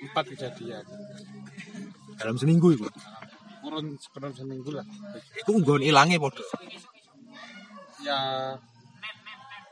empat 0.04 0.26
kejadian. 0.34 0.86
Dalam 2.20 2.36
seminggu 2.38 2.74
iku. 2.74 2.90
Kurun 3.64 3.96
kurun 3.96 4.32
seminggu 4.36 4.76
lah. 4.76 4.86
Iku 5.40 5.52
nggon 5.64 5.82
ilange 5.88 6.20
padha. 6.20 6.44
Ya 8.04 8.20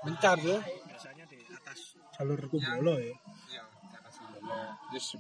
mencar 0.02 0.40
ya. 0.40 0.58
biasanya 0.64 1.26
di 1.30 1.38
atas 1.52 2.00
jalur 2.18 2.42
kumbolo 2.50 2.98
ya 2.98 3.14
Ya, 3.54 3.64
di 3.70 3.96
atas 4.00 4.14
Sembolo. 4.18 4.56
Yes, 4.96 5.14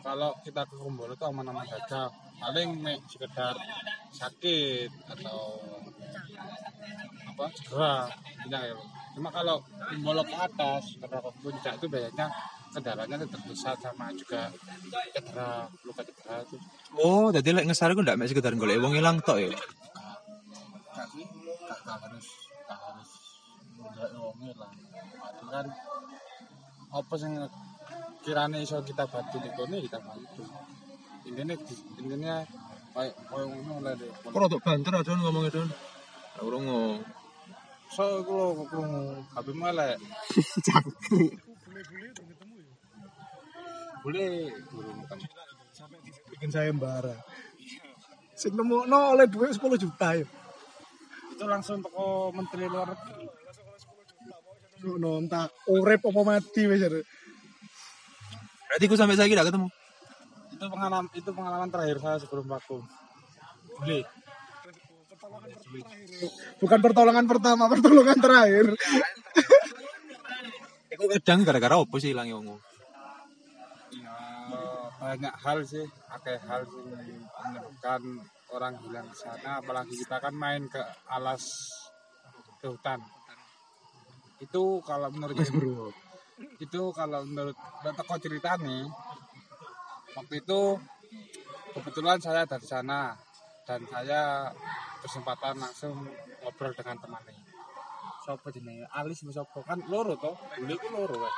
kalau 0.00 0.32
kita 0.44 0.64
ke 0.64 0.74
Kumbolo 0.80 1.12
itu 1.12 1.24
aman-aman 1.26 1.66
saja. 1.68 2.08
Paling 2.40 2.80
mek 2.80 3.04
sekedar 3.04 3.52
sakit 4.16 4.88
atau 5.12 5.60
apa 7.30 7.44
cedera, 7.52 8.08
tidak 8.46 8.62
ya. 8.64 8.74
Cuma 9.16 9.28
kalau 9.28 9.60
Kumbolo 9.88 10.22
ke 10.24 10.36
atas, 10.36 10.96
karena 11.00 11.18
ke 11.20 11.30
puncak 11.44 11.74
itu 11.76 11.86
biasanya 11.88 12.26
kendaraannya 12.70 13.16
tetap 13.26 13.42
besar 13.46 13.74
sama 13.78 14.14
juga 14.14 14.50
cedera, 15.14 15.66
luka 15.82 16.02
cedera 16.06 16.42
itu. 16.46 16.56
Oh, 16.98 17.28
dadi 17.34 17.50
lek 17.50 17.66
ngesar 17.66 17.92
iku 17.92 18.02
ndak 18.02 18.18
mek 18.18 18.30
sekedar 18.30 18.54
golek 18.54 18.78
wong 18.78 18.94
ilang 18.94 19.18
tok 19.22 19.38
ya. 19.42 19.50
Sih, 21.10 21.26
gak, 21.66 21.80
harus, 21.86 22.26
gak 22.68 22.78
harus 22.78 23.10
menjelek 23.80 24.12
wongnya 24.14 24.52
lah. 24.58 24.70
Itu 25.34 25.44
kan 25.50 25.66
apa 26.90 27.14
sing 27.14 27.32
kirane 28.20 28.58
iso 28.60 28.82
kita 28.82 29.06
bantu 29.06 29.36
di 29.40 29.50
kono 29.54 29.76
kita 29.78 29.98
bantu 30.02 30.42
intinya 31.24 31.54
intinya 32.02 32.34
kayak 32.92 33.14
kayak 33.30 33.46
ngono 33.46 33.74
lah 33.86 33.94
deh 33.94 34.10
Kok 34.10 34.34
rodok 34.34 34.60
banter 34.66 34.92
aja 34.92 35.14
ngomongnya 35.14 35.54
Don. 35.54 35.70
Aku 36.40 36.48
rungu. 36.50 36.98
so 37.90 38.22
aku 38.22 38.32
lo 38.34 38.46
krungu 38.70 39.22
HP 39.34 39.48
melek 39.60 39.98
boleh. 44.02 44.52
Belum 44.72 44.96
ketemu 45.04 45.26
bikin 46.30 46.50
sayembara 46.52 47.16
sing 48.40 48.56
nemu 48.56 48.88
no 48.88 49.12
oleh 49.12 49.28
duit 49.28 49.52
10 49.52 49.60
juta 49.76 50.16
ya. 50.16 50.24
Itu 51.36 51.44
langsung 51.44 51.84
toko 51.84 52.32
menteri 52.32 52.64
luar 52.72 52.96
negeri. 52.96 53.28
No 54.96 55.20
entah 55.20 55.52
urip 55.68 56.00
apa 56.08 56.20
mati 56.24 56.64
wis 56.64 56.80
ya. 56.80 56.88
Berarti 56.88 58.84
aku 58.88 58.96
sampai 58.96 59.20
saya 59.20 59.28
tidak 59.28 59.52
ketemu. 59.52 59.68
itu 60.50 60.68
pengalaman 60.68 61.08
itu 61.16 61.30
pengalaman 61.32 61.72
terakhir 61.72 61.96
saya 62.04 62.16
sebelum 62.20 62.44
vakum 62.44 62.84
boleh. 63.80 64.04
Bukan 66.60 66.78
pertolongan 66.84 67.24
pertama 67.24 67.64
pertolongan 67.72 68.18
terakhir. 68.20 68.76
Aku 71.00 71.08
kadang 71.16 71.48
gara-gara 71.48 71.80
apa 71.80 71.96
sih 71.96 72.12
hilangnya 72.12 72.36
wongmu? 72.36 72.69
Ya, 75.10 75.18
banyak 75.18 75.36
hal 75.42 75.58
sih, 75.66 75.82
akeh 76.06 76.38
hal 76.46 76.62
sih 76.70 76.86
menyebabkan 76.86 77.98
orang 78.54 78.78
hilang 78.78 79.10
di 79.10 79.16
sana. 79.18 79.58
Apalagi 79.58 79.90
kita 79.98 80.22
kan 80.22 80.30
main 80.30 80.70
ke 80.70 80.78
alas 81.10 81.42
ke 82.62 82.70
hutan. 82.70 83.02
Itu 84.38 84.78
kalau 84.86 85.10
menurut 85.10 85.34
itu 86.62 86.82
kalau 86.94 87.26
menurut 87.26 87.58
teko 87.82 88.14
cerita 88.22 88.54
nih, 88.62 88.86
waktu 90.14 90.46
itu 90.46 90.78
kebetulan 91.74 92.22
saya 92.22 92.46
dari 92.46 92.66
sana 92.70 93.10
dan 93.66 93.82
saya 93.90 94.46
kesempatan 95.02 95.58
langsung 95.58 96.06
ngobrol 96.46 96.70
dengan 96.70 97.02
temannya. 97.02 97.34
Sopo 98.22 98.46
jenenge? 98.54 98.86
Alis 98.94 99.26
sopo 99.26 99.66
kan 99.66 99.82
loro 99.90 100.14
toh? 100.14 100.38
Bule 100.54 100.78
ku 100.78 100.86
loro 100.94 101.18
wes. 101.18 101.34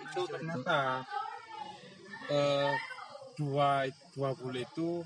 Itu 0.00 0.24
ternyata 0.24 1.04
eh, 2.28 2.74
dua 3.38 3.86
dua 4.14 4.30
bule 4.36 4.62
itu 4.64 5.02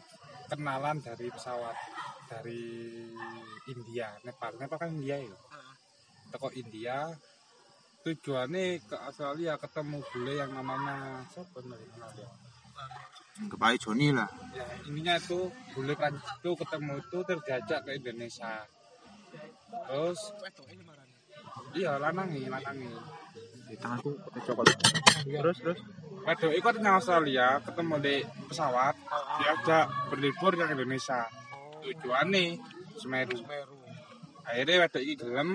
kenalan 0.50 1.00
dari 1.00 1.29
pesawat 1.33 1.76
dari 2.29 2.64
India, 3.69 4.17
Nepal. 4.25 4.57
Nepal 4.57 4.76
kan 4.81 4.91
India 4.93 5.21
ya. 5.21 5.37
Teko 6.33 6.49
India 6.57 7.12
tujuannya 8.02 8.83
ke 8.83 8.97
Australia 8.99 9.55
ketemu 9.61 10.02
bule 10.11 10.35
yang 10.35 10.50
namanya 10.50 11.23
siapa 11.31 11.62
Australia? 11.62 12.26
Kepai 13.33 13.81
Joni 13.81 14.12
lah. 14.12 14.29
ya 14.52 14.67
ininya 14.91 15.17
itu 15.17 15.49
bule 15.73 15.95
Prancis 15.97 16.21
itu 16.37 16.50
ketemu 16.52 17.00
itu 17.00 17.19
terjajak 17.25 17.81
ke 17.87 17.91
Indonesia 17.97 18.67
terus 19.88 20.21
iya 21.73 21.97
lanangi 21.97 22.45
lanangi 22.52 22.93
Di 23.73 23.76
tanganku 23.81 24.12
coklat. 24.21 24.76
Terus 25.25 25.57
terus. 25.64 25.81
Waduh, 26.23 26.52
ikut 26.52 26.79
nang 26.85 27.00
Australia 27.00 27.59
ketemu 27.64 27.95
di 27.99 28.17
pesawat 28.47 28.95
diajak 29.43 29.91
berlibur 30.12 30.55
ke 30.55 30.71
Indonesia 30.71 31.26
tujuannya 31.83 32.62
Semeru 32.95 33.43
akhirnya 34.47 34.87
waktu 34.87 35.00
ini 35.02 35.14
gelem 35.19 35.50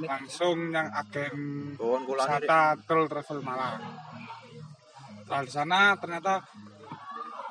langsung 0.00 0.72
yang 0.72 0.88
agen 0.96 1.34
wisata 1.76 2.80
Travel 2.88 3.06
Travel 3.12 3.38
Malang 3.44 3.84
Nah, 5.24 5.40
di 5.40 5.48
sana 5.48 5.96
ternyata 5.96 6.44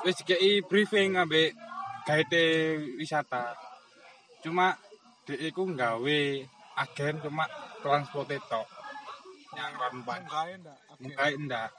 wis 0.06 0.22
dikei 0.22 0.62
briefing 0.62 1.18
ambek 1.18 1.58
guide 2.06 2.46
wisata. 3.02 3.58
Cuma 4.46 4.78
dhek 5.26 5.42
iku 5.42 5.66
nggawe 5.66 6.22
agen 6.86 7.18
cuma 7.26 7.50
transport 7.82 8.30
tok. 8.46 8.83
Yang 9.54 9.74
rampan. 9.80 10.22
Enggak 11.00 11.28
enggak. 11.38 11.70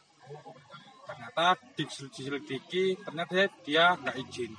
Ternyata 1.04 1.46
diselidiki 1.76 2.96
ternyata 3.04 3.32
dia, 3.66 3.92
nggak 4.00 4.16
izin. 4.24 4.52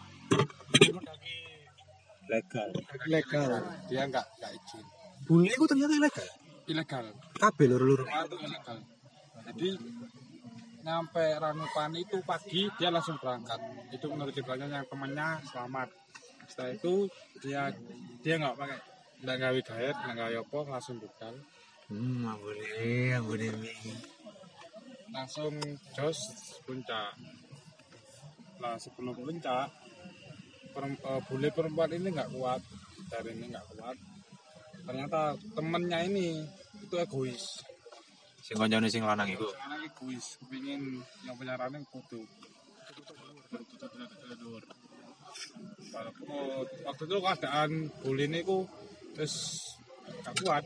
legal. 2.26 2.70
legal 3.06 3.50
Dia 3.90 4.04
nggak 4.10 4.26
nggak 4.42 4.52
izin. 4.54 4.86
Bule 5.26 5.50
itu 5.50 5.66
ternyata 5.66 5.94
ilegal. 5.94 6.28
Ilegal. 6.70 7.06
Kabel. 7.42 7.72
Semua 7.78 8.22
itu 8.26 8.38
ilegal. 8.46 8.78
Jadi 9.46 9.70
nyampe 10.86 11.26
Ranupani 11.42 12.06
itu 12.06 12.18
pagi 12.22 12.70
dia 12.78 12.94
langsung 12.94 13.18
berangkat. 13.18 13.58
Itu 13.90 14.06
menurut 14.14 14.34
ceritanya 14.38 14.82
yang 14.82 14.88
temannya 14.90 15.42
selamat. 15.50 15.90
Setelah 16.46 16.72
itu 16.78 16.94
dia 17.42 17.74
dia 18.22 18.36
nggak 18.38 18.54
pakai 18.54 18.80
nggak 19.26 19.38
gawe 19.42 19.60
gaet, 19.66 19.96
nggak 19.98 20.16
gawe 20.18 20.36
apa, 20.46 20.60
langsung 20.70 20.98
budal. 21.02 21.34
Hmm, 21.86 22.26
nggak 22.26 22.38
nggak 22.42 23.24
boleh. 23.30 23.54
Langsung 25.14 25.54
jos 25.94 26.20
puncak. 26.66 27.14
Nah 28.58 28.74
sebelum 28.82 29.14
puncak, 29.14 29.70
perem- 30.74 30.98
eh, 30.98 31.22
bule 31.30 31.50
perempuan 31.54 31.94
ini 31.94 32.10
nggak 32.10 32.34
kuat, 32.34 32.62
dari 33.14 33.38
ini 33.38 33.54
nggak 33.54 33.68
kuat. 33.78 33.98
Ternyata 34.86 35.38
temennya 35.54 36.00
ini 36.10 36.42
itu 36.82 36.96
egois. 36.98 37.62
Sing 38.42 38.58
koncone 38.58 38.90
sing 38.90 39.06
lanang 39.06 39.30
iku. 39.30 39.46
Karena 39.54 39.78
egois, 39.86 40.42
kepingin 40.42 41.02
yang 41.26 41.38
punya 41.38 41.54
raneng 41.54 41.86
kudu. 41.90 42.22
Walaupun 45.94 46.30
waktu 46.86 47.04
itu 47.08 47.18
keadaan 47.22 47.72
bule 48.02 48.26
ini 48.26 48.42
ku 48.42 48.66
terus 49.14 49.36
gak 50.26 50.34
kuat. 50.42 50.66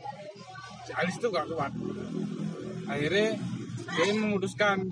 Si 0.90 0.92
Alis 0.98 1.22
itu 1.22 1.30
gak 1.30 1.46
kuat. 1.46 1.70
Akhirnya 2.90 3.38
dia 3.94 4.10
memutuskan 4.18 4.90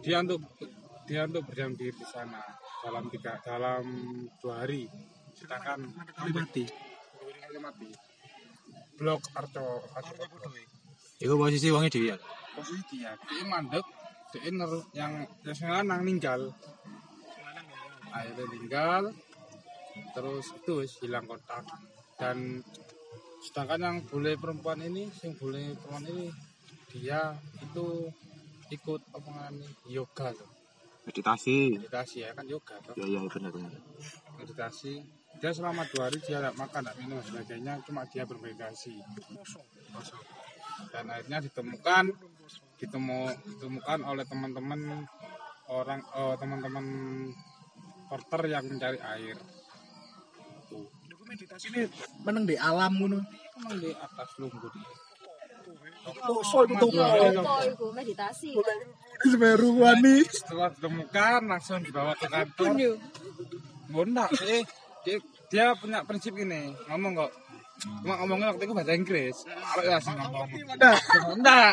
dia 0.00 0.24
untuk 0.24 0.40
dia 1.04 1.28
untuk 1.28 1.44
berdiam 1.44 1.76
diri 1.76 1.92
di 1.92 2.06
sana 2.08 2.40
dalam 2.80 3.12
tiga 3.12 3.36
dalam 3.44 3.84
dua 4.40 4.64
hari. 4.64 4.88
Sedangkan 5.36 5.84
mati. 6.32 6.64
Mati. 7.60 7.88
Blok 8.96 9.28
Arco 9.36 9.84
Arco. 9.92 10.12
Iku 11.20 11.36
posisi 11.36 11.68
wonge 11.68 11.92
dhewe 11.92 12.16
ya. 12.16 12.16
posisi 12.54 12.82
dia 13.02 13.10
dia 13.26 13.42
mandek 13.50 13.82
dia 14.30 14.46
ner- 14.54 14.86
yang 14.94 15.26
yang 15.42 15.70
lanang 15.74 16.06
ninggal 16.06 16.54
akhirnya 18.14 18.46
tinggal 18.46 19.02
terus 20.14 20.46
itu 20.54 20.74
hilang 21.02 21.26
kontak 21.26 21.66
dan 22.14 22.62
sedangkan 23.44 23.80
yang 23.84 23.96
bule 24.08 24.40
perempuan 24.40 24.80
ini 24.80 25.12
yang 25.20 25.36
bule 25.36 25.76
perempuan 25.76 26.04
ini 26.08 26.32
dia 26.88 27.36
itu 27.60 28.08
ikut 28.72 29.00
apa 29.12 29.28
namanya 29.28 29.68
yoga 29.84 30.32
tuh. 30.32 30.48
Meditasi. 31.04 31.76
meditasi 31.76 32.24
ya 32.24 32.32
kan 32.32 32.48
yoga 32.48 32.80
tuh. 32.80 32.96
Ya 32.96 33.04
ya 33.04 33.20
benar 33.28 33.52
benar. 33.52 33.72
meditasi. 34.40 35.04
Dia 35.36 35.52
selama 35.52 35.84
dua 35.92 36.08
hari 36.08 36.22
dia 36.24 36.40
tidak 36.40 36.56
makan 36.56 36.80
tidak 36.88 36.96
minum 36.96 37.20
sebagainya 37.20 37.84
cuma 37.84 38.08
dia 38.08 38.24
bermeditasi. 38.24 38.96
Dan 40.90 41.04
akhirnya 41.12 41.44
ditemukan 41.44 42.04
ditemu 42.80 43.20
ditemukan 43.44 43.98
oleh 44.08 44.24
teman-teman 44.24 45.04
orang 45.68 46.00
eh, 46.00 46.34
teman-teman 46.40 46.86
porter 48.08 48.42
yang 48.48 48.64
mencari 48.64 48.98
air 49.00 49.36
meditasi 51.26 51.66
ini 51.72 51.82
meneng 52.22 52.44
di 52.44 52.56
alam 52.56 52.92
ngono. 52.96 53.20
Emang 53.58 53.76
di 53.80 53.90
atas 53.92 54.28
lumpur 54.40 54.72
so 56.44 56.58
itu 56.68 56.74
tuh 56.76 57.90
meditasi? 57.96 58.50
di 59.24 59.28
Semeru 59.30 59.80
wani. 59.80 60.26
Setelah 60.28 60.68
ditemukan 60.74 61.40
langsung 61.48 61.80
dibawa 61.80 62.12
ke 62.18 62.28
kantor. 62.28 62.98
Bunda 63.88 64.26
sih? 64.36 64.60
Dia, 65.04 65.16
dia 65.48 65.66
punya 65.78 66.04
prinsip 66.04 66.34
ini. 66.36 66.74
Ngomong 66.90 67.24
kok. 67.24 67.32
Cuma 67.74 68.14
ngomongnya 68.22 68.54
waktu 68.54 68.64
itu 68.68 68.74
bahasa 68.74 68.92
Inggris. 68.94 69.36
Kalau 69.48 69.82
ya 69.82 69.96
langsung 69.96 70.16
ngomong. 70.18 70.48
Enggak 71.40 71.72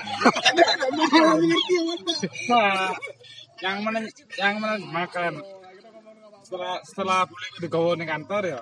nah 2.49 2.89
yang 3.61 3.77
mana 3.85 3.99
yang 4.39 4.55
mana 4.57 4.75
makan. 4.81 5.33
Setelah 6.41 6.75
setelah 6.83 7.21
digawa 7.61 7.95
ning 7.95 8.09
kantor 8.09 8.43
ya 8.47 8.61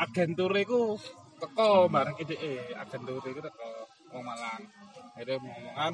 agentur 0.00 0.52
iku 0.56 0.96
teko 1.40 1.88
bareng 1.92 2.16
IDE 2.20 2.72
agentur 2.76 3.20
iku 3.20 3.40
teko 3.44 3.70
wong 4.12 4.24
Malang. 4.24 4.62
Akhirnya 5.14 5.36
ngomongan 5.38 5.92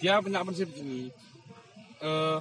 dia 0.00 0.18
punya 0.24 0.40
prinsip 0.42 0.68
gini 0.72 1.12
eh 2.02 2.38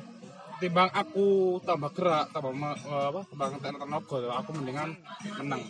timbang 0.64 0.88
aku 0.96 1.60
tambah 1.68 1.92
gerak 1.92 2.32
tambah 2.32 2.52
eh, 2.56 3.06
apa 3.12 3.22
tambah 3.28 3.48
tenaga 3.60 4.00
aku 4.40 4.50
mendingan 4.56 4.96
menang. 5.44 5.64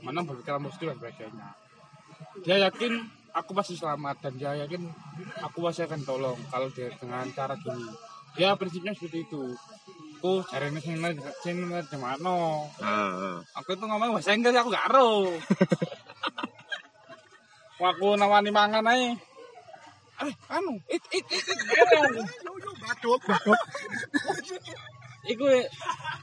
Menang 0.00 0.24
berpikiran 0.24 0.64
positif 0.64 0.92
dan 0.92 0.98
sebagainya. 0.98 1.46
Dia 2.40 2.56
yakin 2.70 2.92
aku 3.34 3.50
pasti 3.52 3.74
selamat 3.76 4.16
dan 4.24 4.32
dia 4.40 4.56
yakin 4.64 4.80
aku 5.42 5.58
pasti 5.60 5.84
akan 5.84 6.00
tolong 6.08 6.38
kalau 6.48 6.72
dia 6.72 6.88
dengan 6.96 7.26
cara 7.36 7.54
gini. 7.58 7.84
Ya 8.34 8.56
prinsipnya 8.58 8.96
seperti 8.96 9.28
itu 9.30 9.54
aku 10.24 10.40
cari 10.48 10.72
ini 10.72 10.80
sini 10.80 11.20
sini 11.44 11.84
gimana 11.84 12.64
Heeh. 12.80 13.36
aku 13.60 13.76
itu 13.76 13.84
ngomong 13.84 14.16
bahasa 14.16 14.32
Inggris 14.32 14.56
aku 14.56 14.72
gak 14.72 14.88
ero 14.88 15.28
aku 17.92 18.16
nawani 18.16 18.48
mangan 18.48 18.88
aja 18.88 19.12
eh 20.24 20.32
anu 20.48 20.80
it 20.88 21.04
it 21.12 21.28
it, 21.28 21.44
it. 21.44 21.60
Baduk, 22.80 23.20
baduk. 23.28 23.60
Iku 25.36 25.44
eh, 25.44 25.68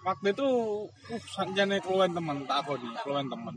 waktu 0.01 0.33
itu 0.33 0.49
uh 0.89 1.23
sanjane 1.37 1.77
keluhan 1.85 2.17
temen 2.17 2.41
tak 2.49 2.65
aku 2.65 2.81
nih 2.81 2.97
keluhan 3.05 3.29
temen 3.29 3.53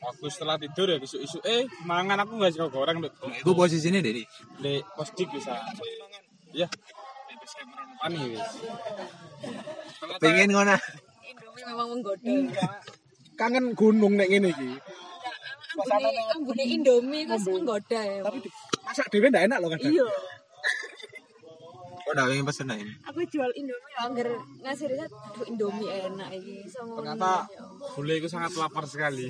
waktu 0.00 0.24
setelah 0.32 0.56
tidur 0.56 0.88
ya 0.88 0.96
isu 1.04 1.20
isu 1.20 1.38
eh 1.44 1.68
mangan 1.84 2.24
aku 2.24 2.40
nggak 2.40 2.56
suka 2.56 2.72
goreng 2.72 3.04
Iku 3.44 3.52
posisinya 3.52 4.00
Dedi. 4.00 4.24
di 4.56 4.80
posdik 4.96 5.28
bisa 5.36 5.52
ya 6.56 6.64
ani 8.04 8.20
wis 8.34 8.50
Pengen 10.22 10.50
ngono. 10.54 10.76
Indomie 11.28 11.64
memang 11.66 11.88
menggoda. 11.94 12.34
Kangen 13.38 13.66
gunung 13.78 14.14
nek 14.18 14.28
ngene 14.30 14.50
iki. 14.50 14.70
Ambune 15.78 16.22
ambune 16.34 16.64
Indomie 16.66 17.22
kan 17.28 17.38
menggoda 17.42 18.00
ya. 18.02 18.20
Tapi 18.26 18.38
masak 18.82 19.06
dhewe 19.12 19.30
ndak 19.30 19.46
enak 19.46 19.58
loh 19.62 19.68
kadang. 19.70 19.92
Iya. 19.94 20.08
Kok 22.02 22.12
ndak 22.16 22.26
pengen 22.32 22.46
pesen 22.48 22.72
aja. 22.72 22.86
Aku 23.12 23.20
jual 23.30 23.50
Indomie 23.54 23.92
loh, 23.94 24.02
anggar 24.08 24.28
ngasih 24.64 24.86
riset, 24.90 25.10
aduh 25.12 25.44
Indomie 25.46 25.90
enak 25.92 26.28
ini. 26.34 26.66
Ternyata 26.66 27.46
bule 27.94 28.14
itu 28.18 28.28
sangat 28.30 28.52
lapar 28.58 28.84
sekali 28.88 29.28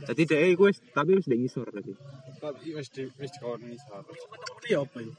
Jadi 0.00 0.22
dek 0.24 0.40
iku 0.56 0.72
wis 0.72 0.80
tapi 0.96 1.12
wis 1.12 1.28
ndek 1.28 1.40
ngisor 1.44 1.68
tadi. 1.68 1.92
tapi 2.40 2.72
wis 2.72 2.88
di 2.88 3.04
wis 3.20 3.30
dikon 3.36 3.60
isor 3.68 4.00
Ketemu 4.08 4.64
ya 4.72 4.80
apa 4.80 4.98
ya? 5.04 5.12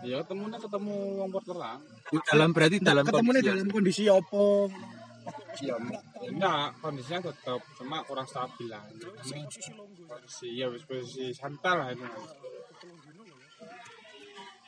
Ya 0.00 0.16
ketemunya 0.24 0.58
ketemu 0.58 0.96
wong 1.20 1.30
porteran 1.32 1.78
Dalam 2.24 2.50
berarti 2.56 2.76
dalam 2.80 3.04
Ketemunya 3.04 3.42
dalam 3.44 3.66
kondisi 3.68 4.08
apa? 4.08 4.70
ya 5.60 5.76
enggak 6.24 6.72
kondisinya 6.80 7.20
tetap 7.28 7.60
cuma 7.76 8.00
kurang 8.08 8.24
stabil 8.24 8.70
lah. 8.70 8.80
Posisi 9.20 10.56
ya 10.56 10.66
wis 10.72 10.84
posisi 10.88 11.34
santai 11.36 11.74
lah 11.76 11.88
ini. 11.92 12.06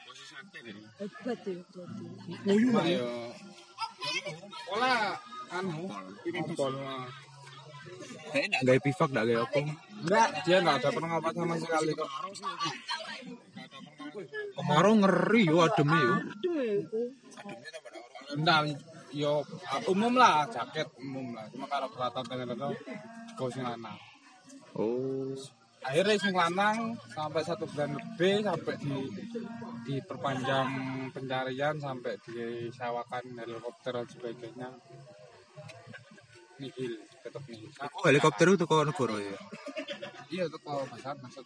Posisi 0.05 0.27
santai 0.29 0.61
ini. 0.69 0.83
Hebat 1.01 1.39
ya 1.49 1.63
berarti. 1.73 2.05
Ya. 2.45 3.01
ya. 3.01 3.09
Pola 4.69 5.17
anu 5.53 5.89
ngompol 5.89 6.75
lah. 8.03 8.23
Kayak 8.33 8.47
ndak 8.51 8.63
gawe 8.67 8.79
pivak 8.83 9.09
ndak 9.15 9.25
gawe 9.29 9.41
apa. 9.47 9.59
enggak 10.03 10.29
dia 10.43 10.57
enggak 10.59 10.77
ada 10.83 10.89
pengobat 10.91 11.33
sama 11.39 11.55
sekali 11.63 11.93
kok 11.95 12.11
Kemarau 14.53 14.93
ngeri 15.01 15.43
yo 15.49 15.59
ademe 15.65 15.97
yo. 15.97 16.15
Aduh 16.21 16.55
ya 16.61 16.75
itu. 16.83 17.01
enggak 18.37 18.59
yo 19.13 19.45
umum 19.93 20.17
lah 20.17 20.49
jaket 20.49 20.89
umum 20.97 21.37
lah 21.37 21.45
cuma 21.53 21.69
kalau 21.69 21.89
peralatan 21.93 22.25
ternyata 22.25 22.73
kau 23.37 23.49
sing 23.53 23.65
lanang 23.65 23.97
Oh. 24.73 25.37
akhirnya 25.85 26.17
sing 26.17 26.33
lanang 26.33 26.97
sampai 27.13 27.45
satu 27.45 27.69
bulan 27.69 27.93
lebih 27.93 28.41
sampai 28.41 28.75
di 28.81 28.97
diperpanjang 29.85 30.69
pencarian 31.13 31.77
sampai 31.77 32.17
disewakan 32.25 33.37
helikopter 33.37 33.93
dan 34.01 34.07
sebagainya 34.09 34.69
nihil 36.57 36.95
nihil 37.23 37.71
Oh, 37.93 38.05
helikopter 38.05 38.47
itu 38.47 38.59
teko 38.59 38.83
negara 38.83 39.17
ya. 39.17 39.37
iya 40.29 40.43
itu 40.45 40.57
kok 40.57 40.87
maksud 40.89 41.17
maksud 41.21 41.45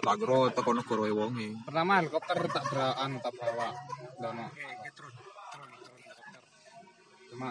Tak 0.00 0.14
kira 0.16 0.38
teko 0.50 0.70
negara 0.72 1.02
e 1.04 1.12
wonge. 1.12 1.48
pertama 1.62 1.92
helikopter 1.98 2.36
tak 2.46 2.64
beraan 2.66 3.10
tak 3.18 3.32
bawa 3.34 3.68
dan 4.18 4.36
cuma 7.30 7.48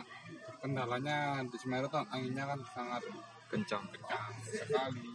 kendalanya 0.59 1.17
di 1.41 1.55
Semeru 1.55 1.87
tuh 1.87 2.03
anginnya 2.05 2.43
kan 2.45 2.59
sangat 2.69 3.03
Kencang. 3.49 3.81
kencang 3.87 4.33
sekali 4.45 5.07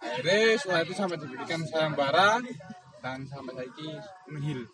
akhirnya 0.00 0.56
setelah 0.56 0.80
itu 0.80 0.94
sampai 0.94 1.16
diberikan 1.18 1.60
sayembara 1.62 2.30
dan 2.98 3.18
sampai 3.26 3.52
saiki 3.54 3.88
nihil 4.30 4.64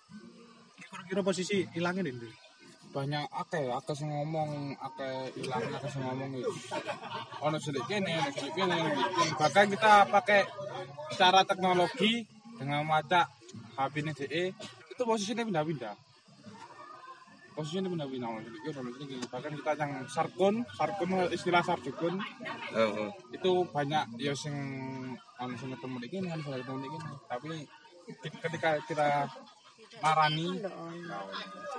Kira-kira 0.77 1.21
posisi 1.21 1.67
hilangnya 1.75 2.07
nih. 2.07 2.31
Banyak 2.95 3.27
akeh 3.27 3.67
akeh 3.75 3.95
sing 3.99 4.07
ngomong 4.07 4.79
akeh 4.79 5.35
ilang 5.43 5.67
akeh 5.67 5.91
sing 5.91 6.07
ngomong 6.07 6.31
itu 6.39 6.55
ono 7.43 7.59
sedikit 7.59 7.91
kene 7.91 8.15
ono 8.15 8.31
kene 8.31 8.55
kene. 8.55 8.79
bahkan 9.35 9.67
kita 9.67 10.07
pakai 10.07 10.47
cara 11.19 11.43
teknologi 11.43 12.23
dengan 12.55 12.87
macak 12.87 13.27
HP 13.75 13.95
ini 14.07 14.13
DE 14.15 14.45
itu 14.95 15.03
posisinya 15.03 15.43
pindah-pindah. 15.43 15.95
Posisinya 17.59 17.91
pindah-pindah 17.91 18.29
ono 18.31 18.47
sedikit 18.47 18.73
ono 18.79 18.91
sedikit 18.95 19.27
bahkan 19.27 19.53
kita 19.59 19.71
yang 19.75 19.93
sarkun 20.07 20.55
sarkun 20.79 21.11
istilah 21.35 21.67
Heeh. 21.67 23.11
itu 23.35 23.51
banyak 23.75 24.23
ya 24.23 24.31
sing 24.39 24.55
ono 25.19 25.55
sing 25.59 25.75
ketemu 25.75 25.97
iki 26.07 26.17
ono 26.23 26.43
sing 26.47 26.55
ketemu 26.63 26.79
iki 26.87 26.99
tapi 27.27 27.51
ketika 28.23 28.71
kita 28.87 29.27
marani 30.03 30.47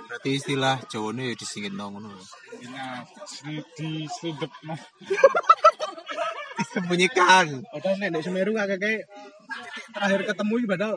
Berarti 0.06 0.30
istilah 0.38 0.78
Jawane 0.86 1.32
ya 1.32 1.34
disingit 1.34 1.74
nang 1.74 1.98
ngono. 1.98 2.14
ini 2.62 3.58
di 3.74 4.06
sedep. 4.06 4.52
Disembunyikan. 6.56 7.66
Padahal 7.74 7.96
nek 7.98 8.10
di 8.14 8.20
Semeru 8.22 8.54
kakek 8.54 8.78
kayak 8.78 9.02
terakhir 9.90 10.20
ketemu 10.30 10.52
iki 10.62 10.68
padahal 10.70 10.94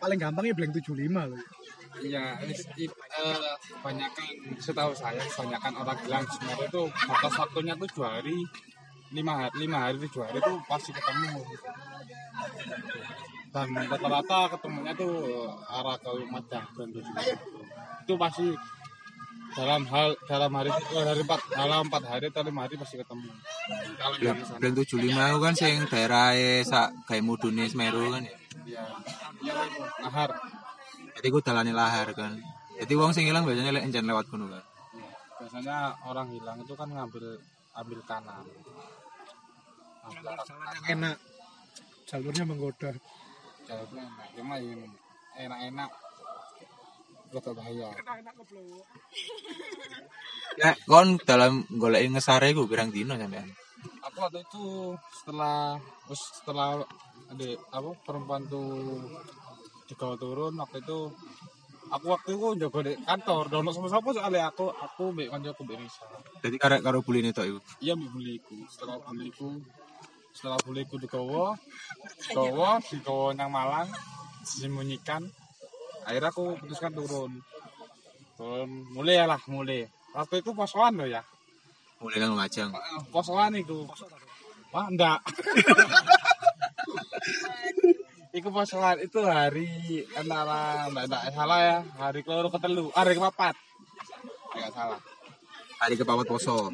paling 0.00 0.18
gampang 0.18 0.44
ya 0.48 0.54
blank 0.56 0.72
75 0.72 1.30
loh. 1.30 1.42
Iya, 1.96 2.36
kebanyakan 2.40 4.28
setahu 4.60 4.92
saya 4.96 5.20
kebanyakan 5.20 5.72
orang 5.76 5.98
bilang 6.00 6.24
Semeru 6.32 6.64
itu 6.64 6.82
batas 7.06 7.34
waktunya 7.36 7.74
tuh 7.76 7.88
dua 7.92 8.08
hari 8.20 8.36
lima 9.14 9.46
hari 9.46 9.68
lima 9.68 9.78
hari 9.86 9.96
tujuh 10.02 10.26
hari 10.26 10.42
itu 10.42 10.52
pasti 10.66 10.90
ketemu 10.90 11.38
dan 13.56 13.72
rata-rata 13.72 14.52
ketemunya 14.52 14.92
tuh 14.92 15.48
arah 15.72 15.96
ke 15.96 16.10
Lumajang 16.12 16.68
dan 16.76 16.88
tujuh 16.92 17.14
itu 18.04 18.14
pasti 18.20 18.52
dalam 19.56 19.88
hal 19.88 20.12
dalam 20.28 20.52
hari 20.52 20.68
eh, 20.68 21.04
dari 21.08 21.24
empat 21.24 21.40
dalam 21.56 21.88
empat 21.88 22.04
hari 22.04 22.28
atau 22.28 22.44
lima 22.44 22.68
hari 22.68 22.76
pasti 22.76 23.00
ketemu 23.00 23.32
kalau 23.96 24.16
Bulan 24.60 24.72
75 24.76 25.08
itu 25.08 25.38
kan 25.40 25.54
sing 25.56 25.74
daerahe 25.88 26.60
sak 26.68 26.92
gawe 27.08 27.20
mudune 27.24 27.64
Semeru 27.64 28.12
kan 28.12 28.28
ya. 28.28 28.36
ya 28.68 28.84
ya 29.40 29.54
nahar 30.04 30.36
Jadi 31.16 31.32
ku 31.32 31.40
dalane 31.40 31.72
lahar 31.72 32.12
kan. 32.12 32.36
Jadi 32.76 32.92
wong 32.92 33.16
sing 33.16 33.24
ilang 33.24 33.48
biasanya 33.48 33.72
lek 33.72 33.88
encen 33.88 34.04
lewat 34.04 34.28
kono 34.28 34.52
kan. 34.52 34.60
biasanya 35.40 35.96
orang 36.04 36.28
hilang 36.28 36.60
itu 36.60 36.76
kan 36.76 36.92
ngambil 36.92 37.40
ambil 37.72 38.00
kanan 38.04 38.44
Ambil 40.04 40.28
kanan. 40.44 40.76
Enak. 40.92 41.16
Jalurnya 42.04 42.44
menggoda. 42.44 42.92
Enak. 43.70 44.28
Cuma 44.38 44.54
yang 44.62 44.82
enak-enak 45.36 45.90
rada 47.34 47.50
bahaya. 47.52 47.88
Ya, 50.56 50.72
kon 50.88 51.20
dalam 51.26 51.68
golek 51.68 52.06
ngesare 52.08 52.54
ku 52.56 52.64
pirang 52.64 52.88
dino 52.94 53.18
sampean? 53.18 53.50
aku 54.06 54.16
waktu 54.22 54.40
itu 54.42 54.64
setelah 55.12 55.78
setelah 56.10 56.68
ada 57.26 57.48
apa 57.74 57.90
perempuan 58.06 58.42
tuh 58.46 59.02
digawa 59.90 60.14
turun 60.18 60.54
waktu 60.58 60.82
itu 60.82 61.10
aku 61.90 62.06
waktu 62.10 62.30
itu 62.34 62.46
jaga 62.66 62.80
di 62.86 62.92
kantor. 63.02 63.44
Dono 63.50 63.70
sama 63.74 63.90
siapa 63.90 64.08
soalnya 64.14 64.50
aku 64.50 64.70
aku 64.70 65.14
mbak 65.14 65.30
kancaku 65.30 65.60
mbak 65.66 65.78
Risa. 65.82 66.04
Jadi 66.42 66.56
karek 66.58 66.80
karo 66.82 67.02
buline 67.02 67.30
tok 67.34 67.46
iku. 67.46 67.60
iya 67.82 67.92
mbak 67.98 68.10
buliku. 68.14 68.56
Setelah 68.70 68.98
buliku 69.02 69.58
setelah 70.36 70.60
buliku 70.60 71.00
digawa 71.00 71.56
digawa 72.28 72.76
digawa 72.92 73.32
nang 73.32 73.48
Malang 73.48 73.88
disembunyikan. 74.44 75.24
Akhirnya 76.04 76.28
aku 76.28 76.60
putuskan 76.60 76.92
turun. 76.92 77.40
Turun 78.36 78.68
mulai 78.92 79.24
lah 79.24 79.40
mulai 79.48 79.88
waktu 80.12 80.44
itu 80.44 80.52
posoan 80.52 81.00
loh 81.00 81.08
ya. 81.08 81.24
Mulai 82.04 82.20
nang 82.20 82.36
Lumajang. 82.36 82.68
posoan 83.08 83.56
itu 83.56 83.88
wah 84.68 84.92
enggak 84.92 85.24
Iku 88.36 88.52
posoan 88.52 89.00
itu 89.00 89.24
hari 89.24 90.04
antara 90.12 90.92
enggak 90.92 91.08
enggak 91.08 91.32
salah 91.32 91.60
ya. 91.64 91.78
Hari 91.96 92.20
keloro 92.20 92.52
ketelu 92.52 92.92
hari 92.92 93.16
kepapat. 93.16 93.56
Enggak 94.52 94.72
salah. 94.76 95.00
Hari 95.80 95.96
kepawat 95.96 96.28
poso. 96.28 96.68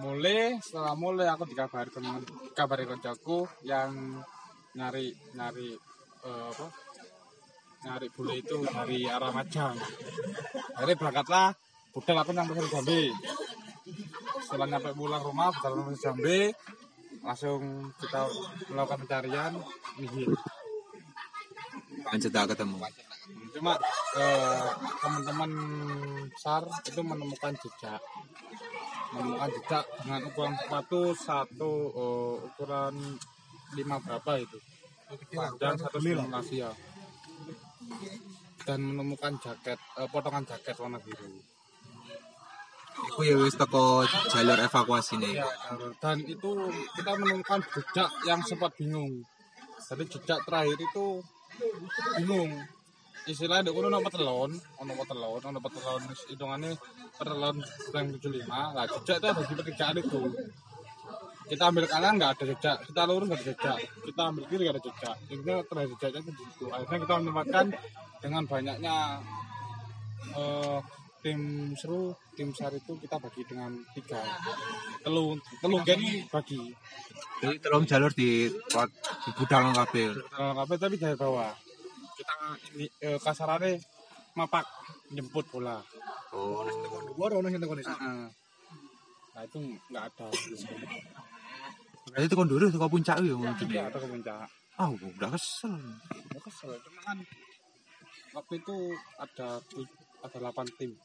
Mulai 0.00 0.56
setelah 0.62 0.96
mulai 0.96 1.28
aku 1.28 1.44
dikabari 1.44 1.92
teman 1.92 2.24
kabari 2.56 2.88
kerjaku 2.88 3.44
yang 3.66 4.22
nyari 4.72 5.12
nyari 5.36 5.76
eh, 6.24 6.44
apa? 6.48 6.66
Nyari 7.82 8.06
bule 8.14 8.38
itu 8.38 8.62
dari 8.62 9.04
arah 9.10 9.34
Majang. 9.34 9.74
Akhirnya 10.78 10.94
berangkatlah 10.96 11.50
budal 11.92 12.16
aku 12.22 12.30
nyampe 12.30 12.54
ke 12.56 12.70
Jambi. 12.70 13.02
Setelah 14.46 14.66
nyampe 14.70 14.94
pulang 14.94 15.20
rumah 15.20 15.50
budal 15.50 15.90
ke 15.90 15.98
Jambi 15.98 16.40
langsung 17.22 17.90
kita 18.02 18.26
melakukan 18.66 19.06
pencarian 19.06 19.52
nihil 19.94 20.34
Lanjut 22.02 22.30
tak 22.34 22.50
ketemu. 22.52 22.76
cuma 23.52 23.78
eh, 24.18 24.68
teman-teman 24.98 25.50
SAR 26.34 26.66
itu 26.82 27.00
menemukan 27.00 27.54
jejak 27.62 28.02
menemukan 29.12 29.50
jejak 29.52 29.84
dengan 30.02 30.20
ukuran 30.28 30.54
sepatu 30.56 31.00
satu 31.12 31.72
eh, 31.92 32.34
ukuran 32.48 32.94
lima 33.76 33.96
berapa 34.00 34.32
itu 34.40 34.58
panjang 35.32 35.76
satu 35.76 35.98
ya 36.52 36.72
dan 38.62 38.78
menemukan 38.80 39.32
jaket 39.40 39.78
eh, 40.00 40.08
potongan 40.08 40.44
jaket 40.48 40.76
warna 40.80 40.98
biru 41.02 41.28
Iku 42.92 43.20
ya 43.24 43.34
wis 43.40 43.56
teko 43.56 44.04
jalur 44.30 44.58
evakuasi 44.62 45.16
nih. 45.18 45.40
Ya, 45.40 45.48
dan 45.98 46.22
itu 46.22 46.50
kita 46.94 47.12
menemukan 47.18 47.64
jejak 47.72 48.10
yang 48.28 48.40
sempat 48.44 48.76
bingung. 48.76 49.24
Jadi 49.80 50.04
jejak 50.12 50.38
terakhir 50.44 50.76
itu 50.76 51.24
bingung. 52.20 52.52
Istilahnya 53.22 53.70
ada 53.70 53.72
ono 53.72 53.98
petelon, 54.02 54.50
ono 54.82 54.92
petelon, 54.98 55.40
ono 55.46 55.60
petelon 55.62 56.02
hitungannya 56.26 56.72
petelon 57.14 57.56
yang 57.94 58.06
75. 58.18 58.50
Lah 58.50 58.84
jejak 58.90 59.16
itu 59.22 59.26
ada 59.30 59.42
di 59.46 59.54
pekerjaan 59.54 59.96
itu. 60.02 60.22
Kita 61.46 61.62
ambil 61.68 61.84
kanan 61.86 62.18
nggak 62.18 62.32
ada 62.34 62.44
jejak, 62.50 62.76
kita 62.88 63.00
lurus 63.06 63.26
nggak 63.30 63.40
ada 63.44 63.48
jejak, 63.52 63.78
kita 63.78 64.22
ambil 64.26 64.44
kiri 64.50 64.62
nggak 64.66 64.74
ada 64.74 64.82
jejak. 64.82 65.16
Intinya 65.30 65.54
terakhir 65.68 65.90
jejaknya 65.94 66.20
itu 66.22 66.30
di 66.32 66.44
situ. 66.50 66.64
Akhirnya 66.72 66.98
kita 66.98 67.14
menemukan 67.22 67.66
dengan 68.18 68.42
banyaknya 68.46 68.96
eh, 70.34 70.78
tim 71.22 71.40
seru 71.78 72.10
tim 72.34 72.50
sar 72.50 72.74
itu 72.74 72.98
kita 72.98 73.16
bagi 73.22 73.46
dengan 73.46 73.70
tiga 73.94 74.18
telu 75.06 75.38
telu 75.62 75.78
gini 75.86 76.26
bagi 76.26 76.74
Jadi 77.38 77.58
tolong 77.62 77.86
jalur 77.86 78.10
di 78.14 78.50
di 78.50 79.30
budal 79.38 79.70
kabeh. 79.70 80.14
Kalau 80.30 80.54
kabeh 80.62 80.76
tapi 80.78 80.96
dari 80.98 81.14
bawah 81.18 81.50
kita 82.22 82.34
ini 82.72 82.86
eh, 83.00 83.18
kasarannya 83.18 83.76
mapak 84.32 84.64
jemput 85.10 85.44
bola 85.48 85.82
Oh. 86.32 86.64
Gua 87.12 87.28
ono 87.28 87.44
sing 87.44 87.60
tekoni. 87.60 87.84
Heeh. 87.84 88.24
nah 89.32 89.42
itu 89.44 89.58
nggak 89.60 90.04
ada 90.06 90.26
Berarti 92.02 92.26
tekan 92.26 92.48
dulu 92.48 92.64
teko 92.66 92.88
puncak 92.88 93.20
gini. 93.20 93.52
tidak 93.60 93.92
ada 93.92 93.98
ke 93.98 94.08
puncak 94.08 94.48
Ah, 94.74 94.88
udah 94.88 95.28
kesel. 95.28 95.76
ya 96.08 96.40
kesel 96.40 96.72
cuma 96.80 97.00
kan 97.04 97.18
waktu 98.32 98.54
itu 98.56 98.76
ada 99.20 99.60
ada 100.24 100.36
8 100.40 100.78
tim 100.80 100.96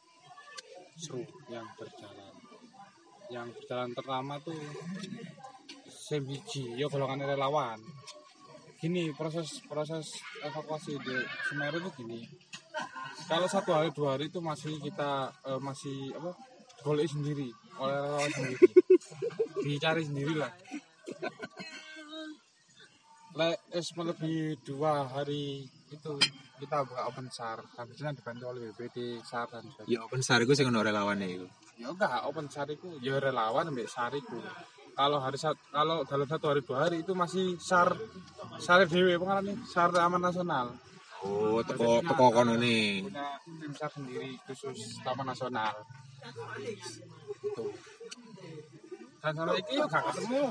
seru 0.96 1.20
yang 1.48 1.68
berjalan 1.76 2.32
yang 3.28 3.48
berjalan 3.52 3.92
pertama 3.92 4.40
tuh 4.40 4.56
sebiji 5.86 6.72
ya 6.74 6.88
golongan 6.88 7.28
relawan 7.28 7.80
gini 8.78 9.10
proses 9.14 9.62
proses 9.66 10.06
evakuasi 10.46 10.98
di 11.02 11.16
Semeru 11.50 11.82
itu 11.82 11.92
gini. 12.02 12.20
Kalau 13.28 13.50
satu 13.50 13.74
hari 13.74 13.90
dua 13.92 14.16
hari 14.16 14.30
itu 14.30 14.40
masih 14.40 14.78
kita 14.80 15.34
eh, 15.46 15.60
masih 15.60 16.14
apa 16.14 16.32
golek 16.86 17.10
sendiri 17.10 17.50
oleh 17.82 17.98
relawan 17.98 18.32
sendiri. 18.32 18.66
Dicari 19.66 20.04
sendiri 20.06 20.34
lah 20.38 20.52
es 23.70 23.94
melebihi 23.94 24.66
dua 24.66 25.06
hari 25.06 25.62
itu 25.94 26.14
kita 26.58 26.78
buka 26.90 27.06
open 27.06 27.30
SAR. 27.30 27.62
Habisnya 27.78 28.18
dibantu 28.18 28.50
oleh 28.50 28.74
BPD 28.74 29.22
SAR 29.22 29.46
dan 29.54 29.62
sebagainya. 29.70 29.94
Ya 29.94 30.00
open 30.02 30.22
sar 30.26 30.42
iku 30.42 30.58
sing 30.58 30.66
ono 30.70 30.82
relawane 30.82 31.28
iku. 31.30 31.48
ya 31.78 31.94
enggak 31.94 32.26
open 32.26 32.50
SAR 32.50 32.74
itu 32.74 32.98
ya 33.06 33.22
relawan 33.22 33.70
ambil 33.70 33.86
SAR 33.86 34.10
itu 34.18 34.42
kalau 34.98 35.22
hari 35.22 35.38
kalau 35.70 36.02
dalam 36.10 36.26
satu 36.26 36.46
hari 36.50 36.62
dua 36.66 36.90
hari 36.90 37.06
itu 37.06 37.14
masih 37.14 37.54
SAR 37.62 37.94
SAR 38.58 38.82
dewe 38.90 39.14
pengalaman 39.22 39.54
nih 39.54 39.58
SAR 39.70 39.90
aman 39.98 40.22
nasional 40.22 40.70
Oh, 41.26 41.66
teko 41.66 41.98
teko 42.06 42.30
kono 42.30 42.54
nih. 42.62 43.02
punya 43.02 43.42
tim 43.42 43.74
SAR 43.74 43.90
sendiri 43.90 44.38
khusus 44.46 45.02
taman 45.02 45.34
nasional 45.34 45.74
itu 46.62 47.66
dan 49.18 49.34
sampai 49.34 49.58
ini 49.66 49.82
ya 49.82 49.86
gak 49.90 50.04
ketemu 50.14 50.46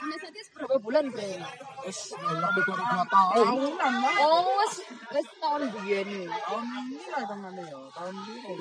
Indonesia 0.00 0.52
berapa 0.56 0.76
bulan 0.80 1.04
bre? 1.12 1.44
Wis 1.84 2.00
lebih 2.16 2.62
dari 2.68 2.84
2 2.84 3.04
tahun. 3.12 3.44
Lah. 3.76 4.16
Oh, 4.24 4.40
wes 4.60 4.74
wes 5.12 5.26
tahun 5.40 5.62
biyen 5.76 6.04
nih. 6.08 6.24
Tahun 6.28 6.64
ini 6.88 7.04
lah 7.12 7.24
teman 7.28 7.52
ya. 7.60 7.76
Tahun 7.92 8.14
ini 8.16 8.56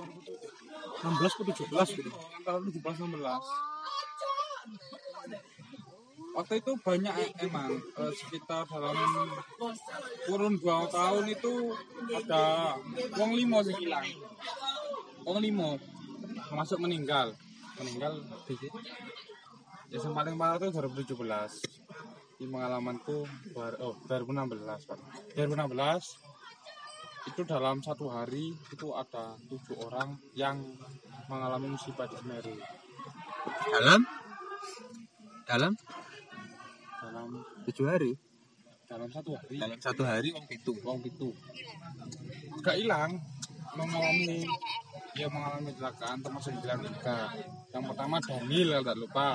16 1.00 1.40
ke 1.40 1.44
17 1.48 1.96
gitu. 2.00 2.12
antara 2.12 2.60
17 2.60 2.76
16 2.76 3.00
waktu 6.40 6.64
itu 6.64 6.72
banyak 6.80 7.12
e- 7.20 7.36
emang 7.52 7.76
eh, 7.76 8.14
sekitar 8.16 8.64
dalam 8.72 8.96
kurun 10.24 10.56
dua 10.56 10.88
tahun 10.88 11.28
itu 11.28 11.76
ada 12.16 12.76
wong 13.20 13.36
limo 13.36 13.60
sing 13.60 13.76
hilang. 13.76 14.08
Wong 15.28 15.44
limo 15.44 15.76
termasuk 16.48 16.80
meninggal. 16.80 17.36
Meninggal 17.76 18.24
di 18.48 18.56
ya 19.90 19.98
yang 20.00 20.16
paling 20.16 20.40
parah 20.40 20.56
itu 20.62 20.70
2017 20.72 21.20
di 22.40 22.46
pengalamanku 22.48 23.28
bar- 23.52 23.80
oh 23.84 24.00
2016 24.08 24.88
Pak. 24.88 25.00
2016 25.36 27.28
itu 27.28 27.42
dalam 27.44 27.84
satu 27.84 28.08
hari 28.08 28.56
itu 28.72 28.88
ada 28.96 29.36
tujuh 29.52 29.76
orang 29.84 30.16
yang 30.40 30.56
mengalami 31.28 31.76
musibah 31.76 32.08
di 32.08 32.16
Semeru 32.16 32.56
Dalam? 33.76 34.02
Dalam 35.46 35.74
dalam 37.10 37.42
tujuh 37.66 37.86
hari. 37.90 38.14
dalam 38.86 39.10
satu 39.10 39.34
hari. 39.34 39.58
Dalam 39.58 39.80
satu 39.82 40.02
hari 40.06 40.30
wong 40.34 40.46
pitu. 40.46 40.74
wong 40.86 41.02
itu 41.02 41.30
gak 42.62 42.78
hilang. 42.78 43.18
Mengalami 43.74 44.46
dia 45.14 45.28
mengalami 45.30 45.74
kecelakaan 45.74 46.22
termasuk 46.22 46.54
hilang 46.62 46.82
juga. 46.86 47.34
Yang 47.74 47.84
pertama 47.94 48.16
Daniel 48.22 48.82
tak 48.86 48.98
lupa. 48.98 49.30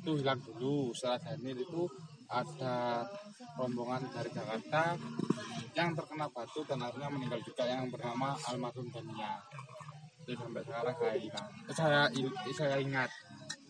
Itu 0.00 0.16
hilang 0.20 0.40
dulu. 0.40 0.92
Setelah 0.96 1.20
Daniel 1.20 1.60
itu 1.60 1.82
ada 2.28 3.04
rombongan 3.56 4.08
dari 4.12 4.30
Jakarta 4.32 4.96
yang 5.76 5.92
terkena 5.92 6.26
batu 6.32 6.60
dan 6.64 6.80
akhirnya 6.80 7.10
meninggal 7.12 7.40
juga 7.44 7.64
yang 7.68 7.88
bernama 7.88 8.36
almarhum 8.48 8.88
Dania 8.90 9.38
itu 10.30 10.38
sampai 10.38 10.62
sekarang 10.62 10.94
saya 10.94 11.16
hilang. 11.18 11.48
Saya 11.74 12.00
saya 12.54 12.76
ingat. 12.78 13.10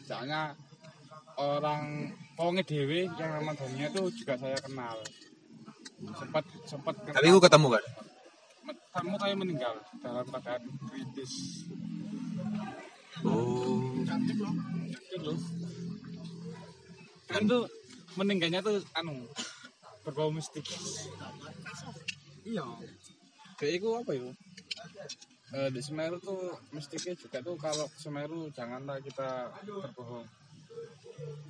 Soalnya 0.05 0.53
orang 1.41 2.13
Ponge 2.41 2.65
Dewi 2.65 3.05
yang 3.21 3.37
nama 3.37 3.53
Dania 3.53 3.93
itu 3.93 4.09
juga 4.17 4.33
saya 4.41 4.57
kenal. 4.65 4.97
Sempat 6.17 6.41
sempat 6.65 6.97
Tapi 6.97 7.29
aku 7.29 7.41
ketemu 7.45 7.69
kan. 7.77 7.85
kamu 8.97 9.15
kayak 9.21 9.37
meninggal 9.37 9.75
dalam 10.01 10.25
keadaan 10.25 10.65
kritis. 10.89 11.69
Oh. 13.29 13.93
itu 14.01 15.21
loh. 15.21 15.37
Kan 17.29 17.45
tuh 17.45 17.69
meninggalnya 18.17 18.65
tuh 18.65 18.81
anu 18.97 19.29
berbau 20.09 20.33
mistik. 20.33 20.65
Iya. 22.49 22.65
Kayak 23.61 23.85
itu 23.85 23.89
apa 24.01 24.13
ya 24.17 24.33
Eh, 25.51 25.69
di 25.75 25.83
Semeru 25.85 26.17
tuh 26.23 26.57
mistiknya 26.73 27.13
juga 27.21 27.45
tuh 27.45 27.59
kalau 27.61 27.85
Semeru 28.01 28.49
janganlah 28.55 28.97
kita 29.05 29.53
berbohong 29.67 30.25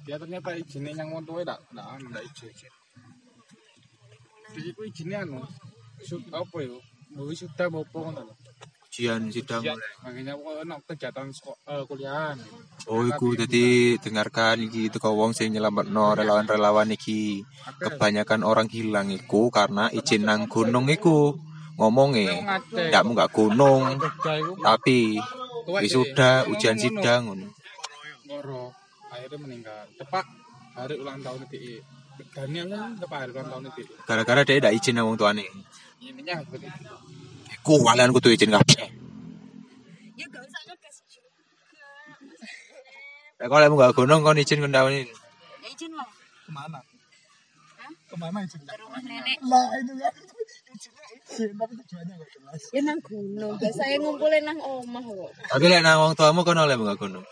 dia 0.07 0.17
ternyata 0.17 0.51
izinnya 0.57 0.93
yang 0.97 1.09
mau 1.13 1.21
tuh 1.23 1.41
enggak 1.43 1.59
enggak 1.71 1.87
enggak 2.03 2.25
izin 2.29 2.53
jadi 4.51 4.69
itu 4.75 4.83
izinnya 4.87 5.19
anu 5.23 5.41
sud 6.03 6.25
apa 6.33 6.57
ya 6.65 6.79
mau 7.15 7.27
sudah 7.35 7.67
mau 7.71 7.83
lho. 7.85 8.35
Ujian 8.91 9.31
sidang. 9.31 9.63
Ya, 9.63 9.79
makanya 10.03 10.35
kok 10.35 10.51
ono 10.67 10.77
kegiatan 10.83 11.31
seko- 11.31 11.63
eh, 11.63 11.83
kuliahan. 11.87 12.39
Oh, 12.91 13.07
iku 13.07 13.39
jadi 13.39 13.95
dengarkan 14.03 14.67
iki 14.67 14.91
teko 14.91 15.15
wong 15.15 15.31
sing 15.31 15.55
nyelametno 15.55 16.19
relawan-relawan 16.19 16.91
iki. 16.91 17.47
Kebanyakan 17.79 18.43
orang 18.43 18.67
hilang 18.67 19.15
iku 19.15 19.47
karena 19.55 19.95
izin 19.95 20.27
nang 20.27 20.51
gunung 20.51 20.91
iku. 20.91 21.39
Ngomongnya, 21.79 22.61
ndak 22.69 23.03
mau 23.09 23.15
nggak 23.17 23.33
gunung, 23.33 23.97
tapi 24.61 25.17
deh. 26.45 26.51
ujian 26.53 26.77
sidang 26.77 27.31
ngono. 27.31 27.47
Akhirnya 29.11 29.39
meninggal 29.43 29.79
tepat 29.99 30.25
hari 30.79 30.95
ulang 31.03 31.19
tahun 31.21 31.43
DI 31.51 31.83
Daniel 32.31 32.67
kan 32.71 32.95
tepat 32.95 33.19
hari 33.27 33.31
ulang 33.35 33.49
tahun 33.51 33.63
DI 33.75 33.83
Gara-gara 34.07 34.41
dia 34.47 34.63
ndak 34.63 34.75
izin 34.79 35.03
wong 35.03 35.19
tuane. 35.19 35.45
seperti 36.01 36.67
itu 36.71 36.95
Iku 37.61 37.77
walian 37.85 38.15
kudu 38.17 38.33
izin 38.33 38.55
kabeh. 38.55 38.89
Ya 40.17 40.25
gak 40.33 40.43
usah 40.47 40.61
ngegas 40.65 40.97
juga. 41.13 41.29
Nek 43.37 43.49
kalau 43.53 43.77
nggak 43.77 43.93
gunung 43.99 44.25
kon 44.25 44.41
izin 44.41 44.65
kendawani. 44.65 45.05
Ya 45.05 45.69
izin 45.69 45.93
lah. 45.93 46.09
Ke 46.47 46.51
mana? 46.55 46.81
Ke 48.09 48.17
mana 48.17 48.39
izin? 48.47 48.65
Ke 48.65 48.81
rumah 48.81 49.01
nenek. 49.05 49.39
Lah 49.45 49.69
itu 49.77 49.93
kan. 49.99 50.15
Izin 51.31 51.51
tapi 51.59 51.73
tujuannya 51.85 52.15
nggak 52.17 52.31
jelas. 52.33 52.63
Ya 52.73 52.81
nang 52.81 52.99
gunung. 53.05 53.55
Biasanya 53.61 53.97
ngumpulin 54.01 54.43
nang 54.47 54.59
omah 54.63 55.05
kok. 55.05 55.31
Tapi 55.53 55.65
lek 55.69 55.83
nang 55.85 55.97
wong 56.01 56.13
tuamu 56.17 56.41
kon 56.47 56.63
oleh 56.65 56.79
nggak 56.81 56.97
gunung. 56.97 57.27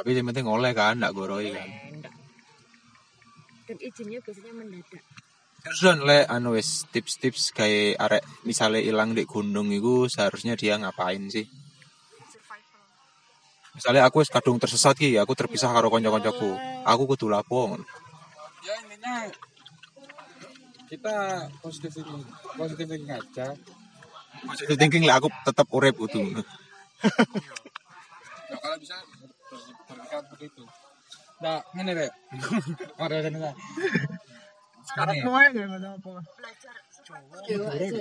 Tapi 0.00 0.16
yang 0.16 0.32
penting 0.32 0.48
oleh 0.48 0.72
kan, 0.72 0.96
nggak 0.96 1.12
goroi 1.12 1.52
kan. 1.52 1.68
dan 3.70 3.78
izinnya 3.78 4.18
biasanya 4.18 4.50
mendadak 4.50 4.98
Terus 5.60 5.84
don 5.84 6.00
le 6.08 6.24
anu 6.24 6.56
wis 6.56 6.88
tips-tips 6.88 7.52
kayak 7.52 8.00
arek 8.00 8.24
misalnya 8.48 8.80
hilang 8.80 9.12
di 9.12 9.28
gunung 9.28 9.68
itu 9.68 10.08
seharusnya 10.08 10.56
dia 10.56 10.80
ngapain 10.80 11.20
sih? 11.28 11.44
survival 12.32 12.80
Misalnya 13.76 14.08
aku 14.08 14.24
wis 14.24 14.32
kadung 14.32 14.56
tersesat 14.56 14.96
ki, 14.96 15.20
aku 15.20 15.36
terpisah 15.36 15.68
karo 15.70 15.92
kanca-kancaku. 15.92 16.56
Aku 16.82 17.02
kudu 17.04 17.28
lapo. 17.28 17.76
ngono. 17.76 17.84
ya 18.64 18.72
intinya 18.82 19.28
kita 20.90 21.16
positif 21.60 21.92
thinking 21.92 22.24
positif 22.56 22.86
thinking 22.88 23.12
aja 23.12 23.52
Positive 24.40 24.80
thinking 24.80 25.04
lah 25.04 25.20
aku 25.20 25.28
tetap 25.44 25.68
urip 25.76 26.00
utuh. 26.00 26.24
ya, 26.24 26.40
kalau 28.56 28.80
bisa 28.80 28.96
ber- 29.64 29.78
berpikiran 29.88 30.22
seperti 30.26 30.46
itu. 30.48 30.64
Nah 31.40 31.58
ini 31.76 31.92
deh 31.96 32.10
mari 33.00 33.14
aja 33.16 33.28
nih 33.32 33.40
sekarang 34.90 35.14
ya? 35.16 35.24
Mau 35.24 35.38
ya 35.38 35.48
nggak 35.50 35.92
apa. 36.02 36.12
belajar 36.34 36.74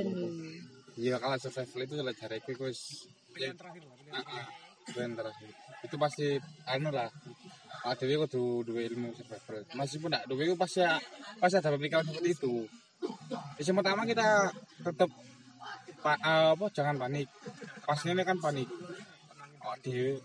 nih. 0.03 0.61
iya 0.99 1.15
kalau 1.21 1.37
survival 1.39 1.81
itu 1.85 1.93
adalah 1.95 2.15
cara 2.17 2.33
itu 2.35 2.51
wis 2.59 2.79
ya, 3.37 3.53
ah, 4.11 4.19
ah, 4.19 4.45
pilihan 4.89 5.13
terakhir. 5.15 5.49
Itu 5.85 5.95
pasti 5.95 6.25
anu 6.67 6.89
lah. 6.91 7.07
Pak 7.79 7.95
Dewi 8.03 8.19
kudu 8.27 8.67
dua 8.67 8.81
ilmu 8.83 9.15
survival 9.15 9.63
meskipun 9.77 10.11
tidak 10.11 10.25
dua 10.27 10.41
itu 10.43 10.55
pasti 10.59 10.83
pasti 11.39 11.55
ada 11.61 11.71
pemikiran 11.77 12.03
seperti 12.03 12.29
itu. 12.35 12.53
Yang 13.61 13.75
pertama 13.79 14.01
kita 14.03 14.51
tetap 14.83 15.09
pa- 16.03 16.19
eh, 16.19 16.47
apa 16.57 16.65
jangan 16.75 16.95
panik. 16.99 17.27
Pastinya 17.87 18.19
ini 18.19 18.23
kan 18.27 18.37
panik. 18.43 18.67
Oh 19.63 19.75
Dewi 19.79 20.19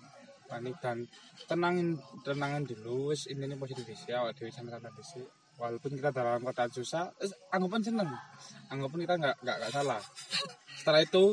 panik 0.49 0.77
dan 0.81 1.09
tenangin 1.49 1.97
tenangin 2.23 2.65
dulu 2.69 3.11
wis 3.13 3.27
ini 3.31 3.49
ini 3.49 3.57
positif 3.57 3.87
ya 4.07 4.23
awak 4.25 4.37
Dewi 4.37 4.51
disi 4.51 5.23
walaupun 5.55 5.95
kita 5.95 6.11
dalam 6.11 6.43
keadaan 6.45 6.71
susah 6.73 7.11
wis 7.23 7.33
anggapan 7.55 7.81
seneng 7.83 8.11
anggapan 8.69 8.99
kita 9.07 9.15
nggak 9.21 9.37
nggak 9.43 9.57
nggak 9.61 9.73
salah 9.73 10.01
setelah 10.77 11.01
itu 11.03 11.25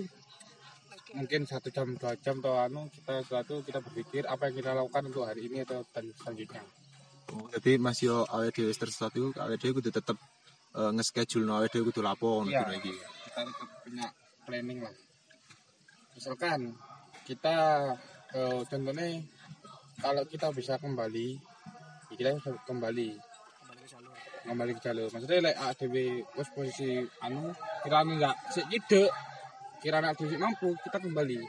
mungkin 1.12 1.44
satu 1.44 1.68
jam 1.76 1.92
dua 2.00 2.16
jam 2.24 2.40
atau 2.40 2.56
anu 2.56 2.88
kita 2.88 3.20
suatu 3.28 3.60
kita 3.68 3.84
berpikir 3.84 4.24
apa 4.24 4.48
yang 4.48 4.56
kita 4.64 4.72
lakukan 4.72 5.04
untuk 5.12 5.28
hari 5.28 5.52
ini 5.52 5.64
atau 5.68 5.84
dan 5.92 6.08
selanjutnya 6.16 6.64
Oh, 7.32 7.48
Jadi 7.48 7.80
masih 7.80 8.12
yo 8.12 8.18
awake 8.28 8.60
dhewe 8.60 8.76
tersesat 8.76 9.16
itu 9.16 9.32
awake 9.40 9.56
dhewe 9.56 9.80
kudu 9.80 9.88
tetep 9.88 10.20
eh, 10.76 10.92
nge-schedule 10.92 11.48
no 11.48 11.64
awake 11.64 11.72
dhewe 11.72 11.88
kudu 11.88 12.04
lapo 12.04 12.44
ngono 12.44 12.52
Iya. 12.52 12.60
kudu 12.68 12.74
iki. 12.76 12.92
kita 13.32 13.40
tetap 13.48 13.70
punya 13.88 14.08
planning 14.44 14.80
lah 14.84 14.96
misalkan 16.12 16.60
kita 17.24 17.56
eh, 18.36 18.62
contohnya 18.68 19.08
kalau 20.02 20.24
kita 20.26 20.48
bisa 20.56 20.76
kembali 20.82 21.28
ya 22.12 22.16
kita 22.18 22.30
bisa 22.40 22.52
kembali 22.68 23.10
kembali 24.42 24.72
ke 24.74 24.82
jalur. 24.82 25.08
Maksudnya 25.14 25.40
like 25.46 25.60
ADW 25.60 25.96
wis 26.36 26.50
posisi 26.52 26.98
anu 27.22 27.54
kira 27.86 28.02
enggak 28.02 28.36
sik 28.50 28.66
kira 29.82 30.02
anak 30.02 30.18
ADW 30.18 30.36
mampu 30.42 30.74
kita 30.82 30.98
kembali. 30.98 31.40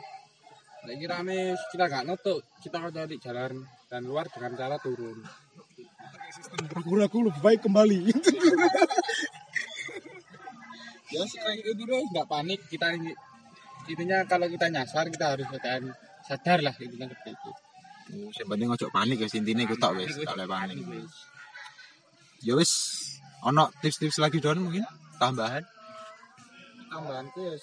Nek 0.83 0.97
kirane 0.99 1.55
kita 1.71 1.85
nggak 1.87 2.05
nutup 2.07 2.42
kita 2.59 2.83
akan 2.83 2.90
cari 2.90 3.16
jalan 3.23 3.55
dan 3.87 4.03
luar 4.03 4.27
dengan 4.29 4.53
cara 4.59 4.77
turun. 4.83 5.18
Ragu-ragu 6.73 7.18
lebih 7.29 7.40
baik 7.40 7.61
kembali. 7.64 8.01
ya 11.12 11.23
sekarang 11.29 11.61
itu 11.61 11.73
dulu 11.77 11.97
nggak 12.09 12.25
panik 12.25 12.61
kita 12.73 12.97
ini 12.97 13.12
intinya 13.85 14.25
kalau 14.25 14.49
kita 14.49 14.73
nyasar 14.73 15.12
kita 15.12 15.37
harus 15.37 15.45
kan 15.61 15.92
sadar 16.26 16.58
lah 16.62 16.74
intinya 16.78 17.06
seperti 17.11 17.30
itu. 17.35 17.50
Oh, 18.12 18.30
Sing 18.35 18.46
penting 18.50 18.68
ojo 18.68 18.87
panik 18.90 19.18
ya 19.22 19.28
intine 19.30 19.62
iku 19.64 19.78
tok 19.78 19.96
wis, 19.98 20.18
gak 20.18 20.35
oleh 20.35 20.48
panik. 20.50 20.76
Ya 22.42 22.54
wis. 22.58 22.72
Ono 23.42 23.70
tips-tips 23.82 24.22
lagi 24.22 24.38
don 24.38 24.58
mungkin? 24.62 24.87
Tambahan. 25.18 25.64
tambahan 26.92 27.24
tuh 27.32 27.48
ya 27.48 27.56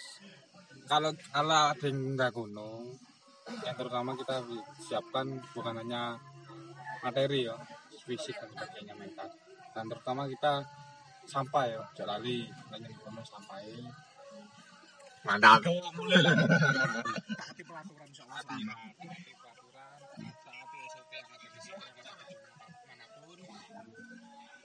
kalau 0.90 1.14
kalau 1.30 1.70
ada 1.70 1.86
yang 1.86 2.18
nggak 2.18 2.34
gunung 2.34 2.98
yang 3.62 3.78
terutama 3.78 4.18
kita 4.18 4.42
siapkan 4.82 5.38
bukan 5.54 5.78
hanya 5.78 6.18
materi 7.06 7.46
ya. 7.46 7.56
Fisik 8.10 8.34
dan 8.42 8.50
sebagainya 8.58 8.98
mental. 8.98 9.30
Dan 9.78 9.86
terutama 9.86 10.26
kita 10.26 10.66
sampah 11.30 11.66
ya. 11.70 11.82
Jangan 11.94 12.18
lali 12.18 12.50
banyak 12.74 12.90
gunung 13.06 13.22
sampai 13.22 13.70
Mantap. 15.30 15.62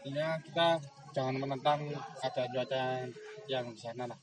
Intinya 0.04 0.28
kita 0.40 0.68
jangan 1.12 1.36
menentang 1.36 1.80
keadaan 2.20 2.48
cuaca 2.56 2.82
yang 3.44 3.64
di 3.76 3.80
sana 3.80 4.08
lah. 4.08 4.18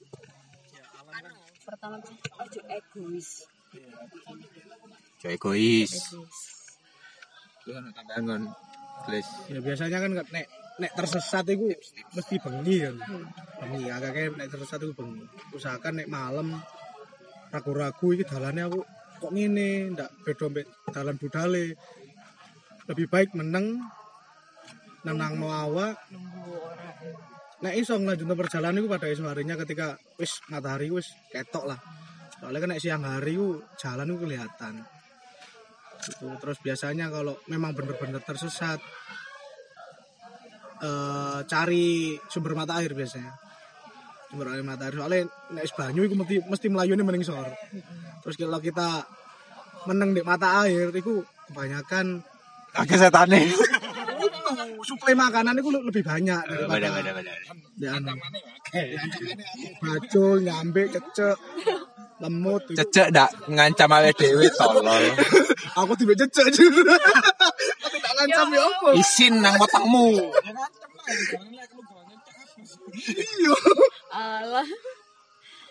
pertama 1.62 2.01
ojo 2.41 2.62
egois 2.73 3.45
Jo 5.21 5.27
egois. 5.30 5.93
ono 7.69 7.89
tambahan 7.93 8.23
kon. 8.25 8.43
Ya 9.47 9.60
biasanya 9.62 9.97
kan 10.01 10.12
nek 10.34 10.47
nek 10.82 10.98
tersesat 10.98 11.46
itu 11.54 11.70
mesti 12.17 12.36
bengi 12.41 12.78
kan. 12.82 12.96
Bengi 13.62 13.86
agak 13.94 14.34
nek 14.34 14.50
tersesat 14.50 14.82
itu 14.82 14.94
bengi. 14.98 15.22
Usahakan 15.54 16.02
nek 16.02 16.10
malam 16.10 16.58
ragu-ragu 17.54 18.08
iki 18.17 18.26
dalane 18.26 18.65
aku 18.65 18.82
kok 19.22 19.32
ngene 19.32 19.94
ndak 19.94 20.10
beda 20.26 20.46
mbek 20.50 20.67
dalan 20.89 21.15
budale. 21.22 21.78
Lebih 22.89 23.06
baik 23.13 23.38
meneng 23.38 23.78
nenang 25.06 25.38
no 25.38 25.50
awak 25.50 25.98
nek 27.62 27.78
iso 27.78 27.94
nglanjutno 27.98 28.34
perjalanan 28.34 28.82
iku 28.82 28.89
pada 28.89 29.10
esuk 29.10 29.30
harinya 29.30 29.54
ketika 29.62 29.98
wis 30.17 30.41
matahari 30.50 30.89
wis 30.89 31.13
ketok 31.30 31.70
lah. 31.70 31.78
Soalnya 32.41 32.60
kan 32.65 32.70
nek 32.74 32.82
siang 32.82 33.06
hari 33.06 33.38
ku 33.38 33.62
jalan 33.78 34.17
ku 34.17 34.26
kelihatan. 34.26 34.82
Gitu. 36.02 36.26
Terus 36.41 36.58
biasanya 36.65 37.13
kalau 37.13 37.38
memang 37.46 37.78
bener-bener 37.78 38.17
tersesat 38.26 38.82
eh 40.82 41.39
cari 41.46 42.17
sumber 42.28 42.58
mata 42.58 42.82
air 42.82 42.91
biasanya. 42.98 43.34
Sumber 44.30 44.48
air 44.52 44.63
mata 44.65 44.89
air 44.89 44.96
soalnya 44.98 45.30
nek 45.54 45.63
wis 45.65 45.74
banyu 45.78 46.02
iku 46.06 46.15
mesti 46.17 46.36
mesti 46.46 46.67
melayune 46.74 47.04
mending 47.06 47.26
sor. 47.26 47.48
Terus 48.26 48.36
kalau 48.38 48.60
kita 48.60 49.06
meneng 49.86 50.13
di 50.17 50.22
mata 50.26 50.65
air 50.65 50.89
itu 50.89 51.22
kebanyakan 51.50 52.22
Akeh 52.72 52.96
setane. 52.96 53.52
suplai 54.82 55.13
makanan 55.13 55.58
itu 55.62 55.70
lebih 55.70 56.04
banyak 56.06 56.41
daripada 56.46 56.74
Beda 56.78 56.89
beda 56.98 57.12
beda. 57.22 57.34
di 57.78 57.88
anu. 57.88 58.13
bacul 59.82 60.38
nyambe 60.41 60.84
cecek 60.89 61.38
lemut 62.22 62.63
itu. 62.70 62.78
Cecek 62.82 63.08
ndak 63.13 63.30
ngancam 63.50 63.91
awake 63.94 64.17
dhewe 64.17 64.48
tolol. 64.58 65.04
aku 65.80 65.94
tiba 65.98 66.13
cecek 66.17 66.48
juga 66.54 66.96
ngancam 68.21 68.47
ya 68.53 68.62
apa? 68.62 68.88
Isin 68.95 69.34
nang 69.41 69.55
wetengmu. 69.57 70.07
iya. 73.17 73.55
Alah. 74.13 74.67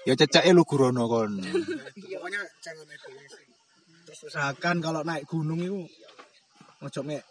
Ya 0.08 0.14
ceceke 0.16 0.50
lu 0.50 0.64
gurono 0.64 1.04
kon. 1.06 1.38
pokoknya 1.38 2.40
jangan 2.64 2.86
egois 2.88 3.32
terus 4.00 4.20
usahakan 4.26 4.76
kalau 4.82 5.00
naik 5.06 5.22
gunung 5.28 5.60
itu 5.60 5.86
ojo 6.80 7.00
mek 7.04 7.22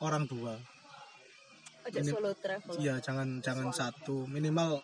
orang 0.00 0.24
dua. 0.24 0.56
Ojo 1.86 1.98
Ini- 2.00 2.10
solo 2.10 2.32
travel 2.34 2.72
iya 2.80 2.96
jangan 2.98 3.38
jangan 3.44 3.68
satu 3.70 4.24
minimal 4.26 4.80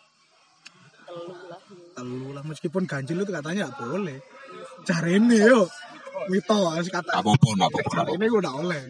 telu 1.09 1.35
lah 1.49 1.61
telu 1.97 2.29
lah 2.37 2.45
meskipun 2.45 2.85
ganjil 2.85 3.25
itu 3.25 3.33
katanya 3.33 3.73
nggak 3.73 3.81
boleh. 3.81 4.19
Cari 4.85 5.17
ini 5.19 5.41
yo 5.41 5.65
Wito 6.27 6.57
harus 6.73 6.89
kata 6.89 7.21
Apa-apa, 7.21 7.49
apa-apa. 7.69 8.13
ini 8.17 8.25
gue 8.27 8.41
udah 8.41 8.55
oleh 8.57 8.83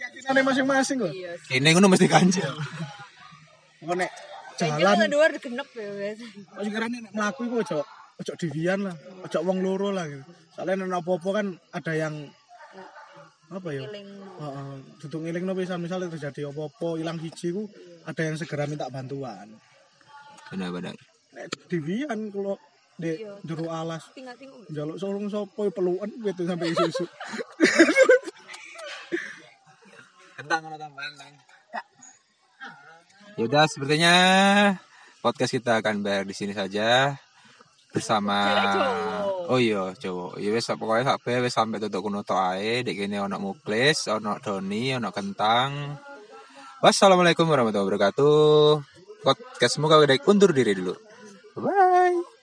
Keyakinannya 0.00 0.42
masing-masing 0.42 0.98
sih 0.98 1.22
Kene 1.46 1.68
ngono 1.70 1.86
mesti 1.92 2.06
ganjil. 2.10 2.50
Kok 3.80 3.96
nek 3.96 4.10
Jalan 4.60 4.76
jalan 4.76 5.08
luar 5.08 5.32
genep 5.40 5.68
ya. 5.72 5.88
Masih 6.52 6.70
kira 6.70 6.86
nek 6.92 7.16
mlaku 7.16 7.48
iku 7.48 7.64
ojo 7.64 7.78
ojo 8.20 8.32
diwian 8.36 8.84
lah, 8.84 8.96
ojo 9.24 9.38
wong 9.40 9.64
loro 9.64 9.88
lah 9.88 10.04
gitu. 10.04 10.20
Soalnya 10.52 10.84
nek 10.84 11.00
apa-apa 11.00 11.28
kan 11.32 11.46
ada 11.72 11.92
yang 11.96 12.14
apa 13.48 13.68
ya? 13.72 13.88
Heeh, 13.88 14.74
duduk 15.00 15.20
ngiling 15.24 15.44
no 15.48 15.56
pisan 15.56 15.80
misalnya 15.80 16.12
terjadi 16.12 16.52
apa-apa 16.52 17.00
ilang 17.00 17.16
hiji 17.16 17.56
ku 17.56 17.64
ada 18.04 18.20
yang 18.20 18.36
segera 18.36 18.68
minta 18.68 18.92
bantuan. 18.92 19.48
Benar-benar. 20.52 20.92
Nek 21.32 21.48
diwian 21.72 22.28
kalau 22.28 22.60
di 23.00 23.10
Iya. 23.24 23.32
jero 23.42 23.66
alas 23.72 24.04
njaluk 24.68 24.96
solong 25.00 25.26
sopo 25.32 25.64
ya 25.64 25.72
pelukan 25.72 26.10
gitu 26.20 26.42
sampai 26.44 26.70
isu-isu. 26.76 27.04
Tentang 30.36 30.60
ono 30.68 30.76
tambahan 30.76 31.12
tang. 31.16 31.34
Yaudah, 33.40 33.64
sepertinya 33.72 34.14
podcast 35.24 35.52
kita 35.56 35.80
akan 35.80 36.04
berakhir 36.04 36.28
di 36.28 36.34
sini 36.36 36.52
saja. 36.52 37.16
bersama. 37.90 38.38
Oh 39.50 39.58
iya, 39.58 39.90
cowok. 39.98 40.38
Ya 40.38 40.54
wis 40.54 40.70
pokoknya 40.70 41.10
sampai 41.10 41.42
wis 41.42 41.54
sampai 41.54 41.82
tutuk 41.82 42.06
kuno 42.06 42.22
tok 42.22 42.38
ae. 42.54 42.86
Dek 42.86 42.94
kene 42.94 43.18
ono 43.18 43.36
muklis, 43.42 44.06
ono 44.06 44.38
doni, 44.38 44.94
ono 44.94 45.10
kentang. 45.10 45.98
Wassalamualaikum 46.80 47.50
warahmatullahi 47.50 47.90
wabarakatuh. 47.90 48.78
Podcastmu 49.26 49.90
kau 49.90 50.06
undur 50.30 50.54
diri 50.54 50.72
dulu. 50.78 50.94
Bye. 51.58 52.30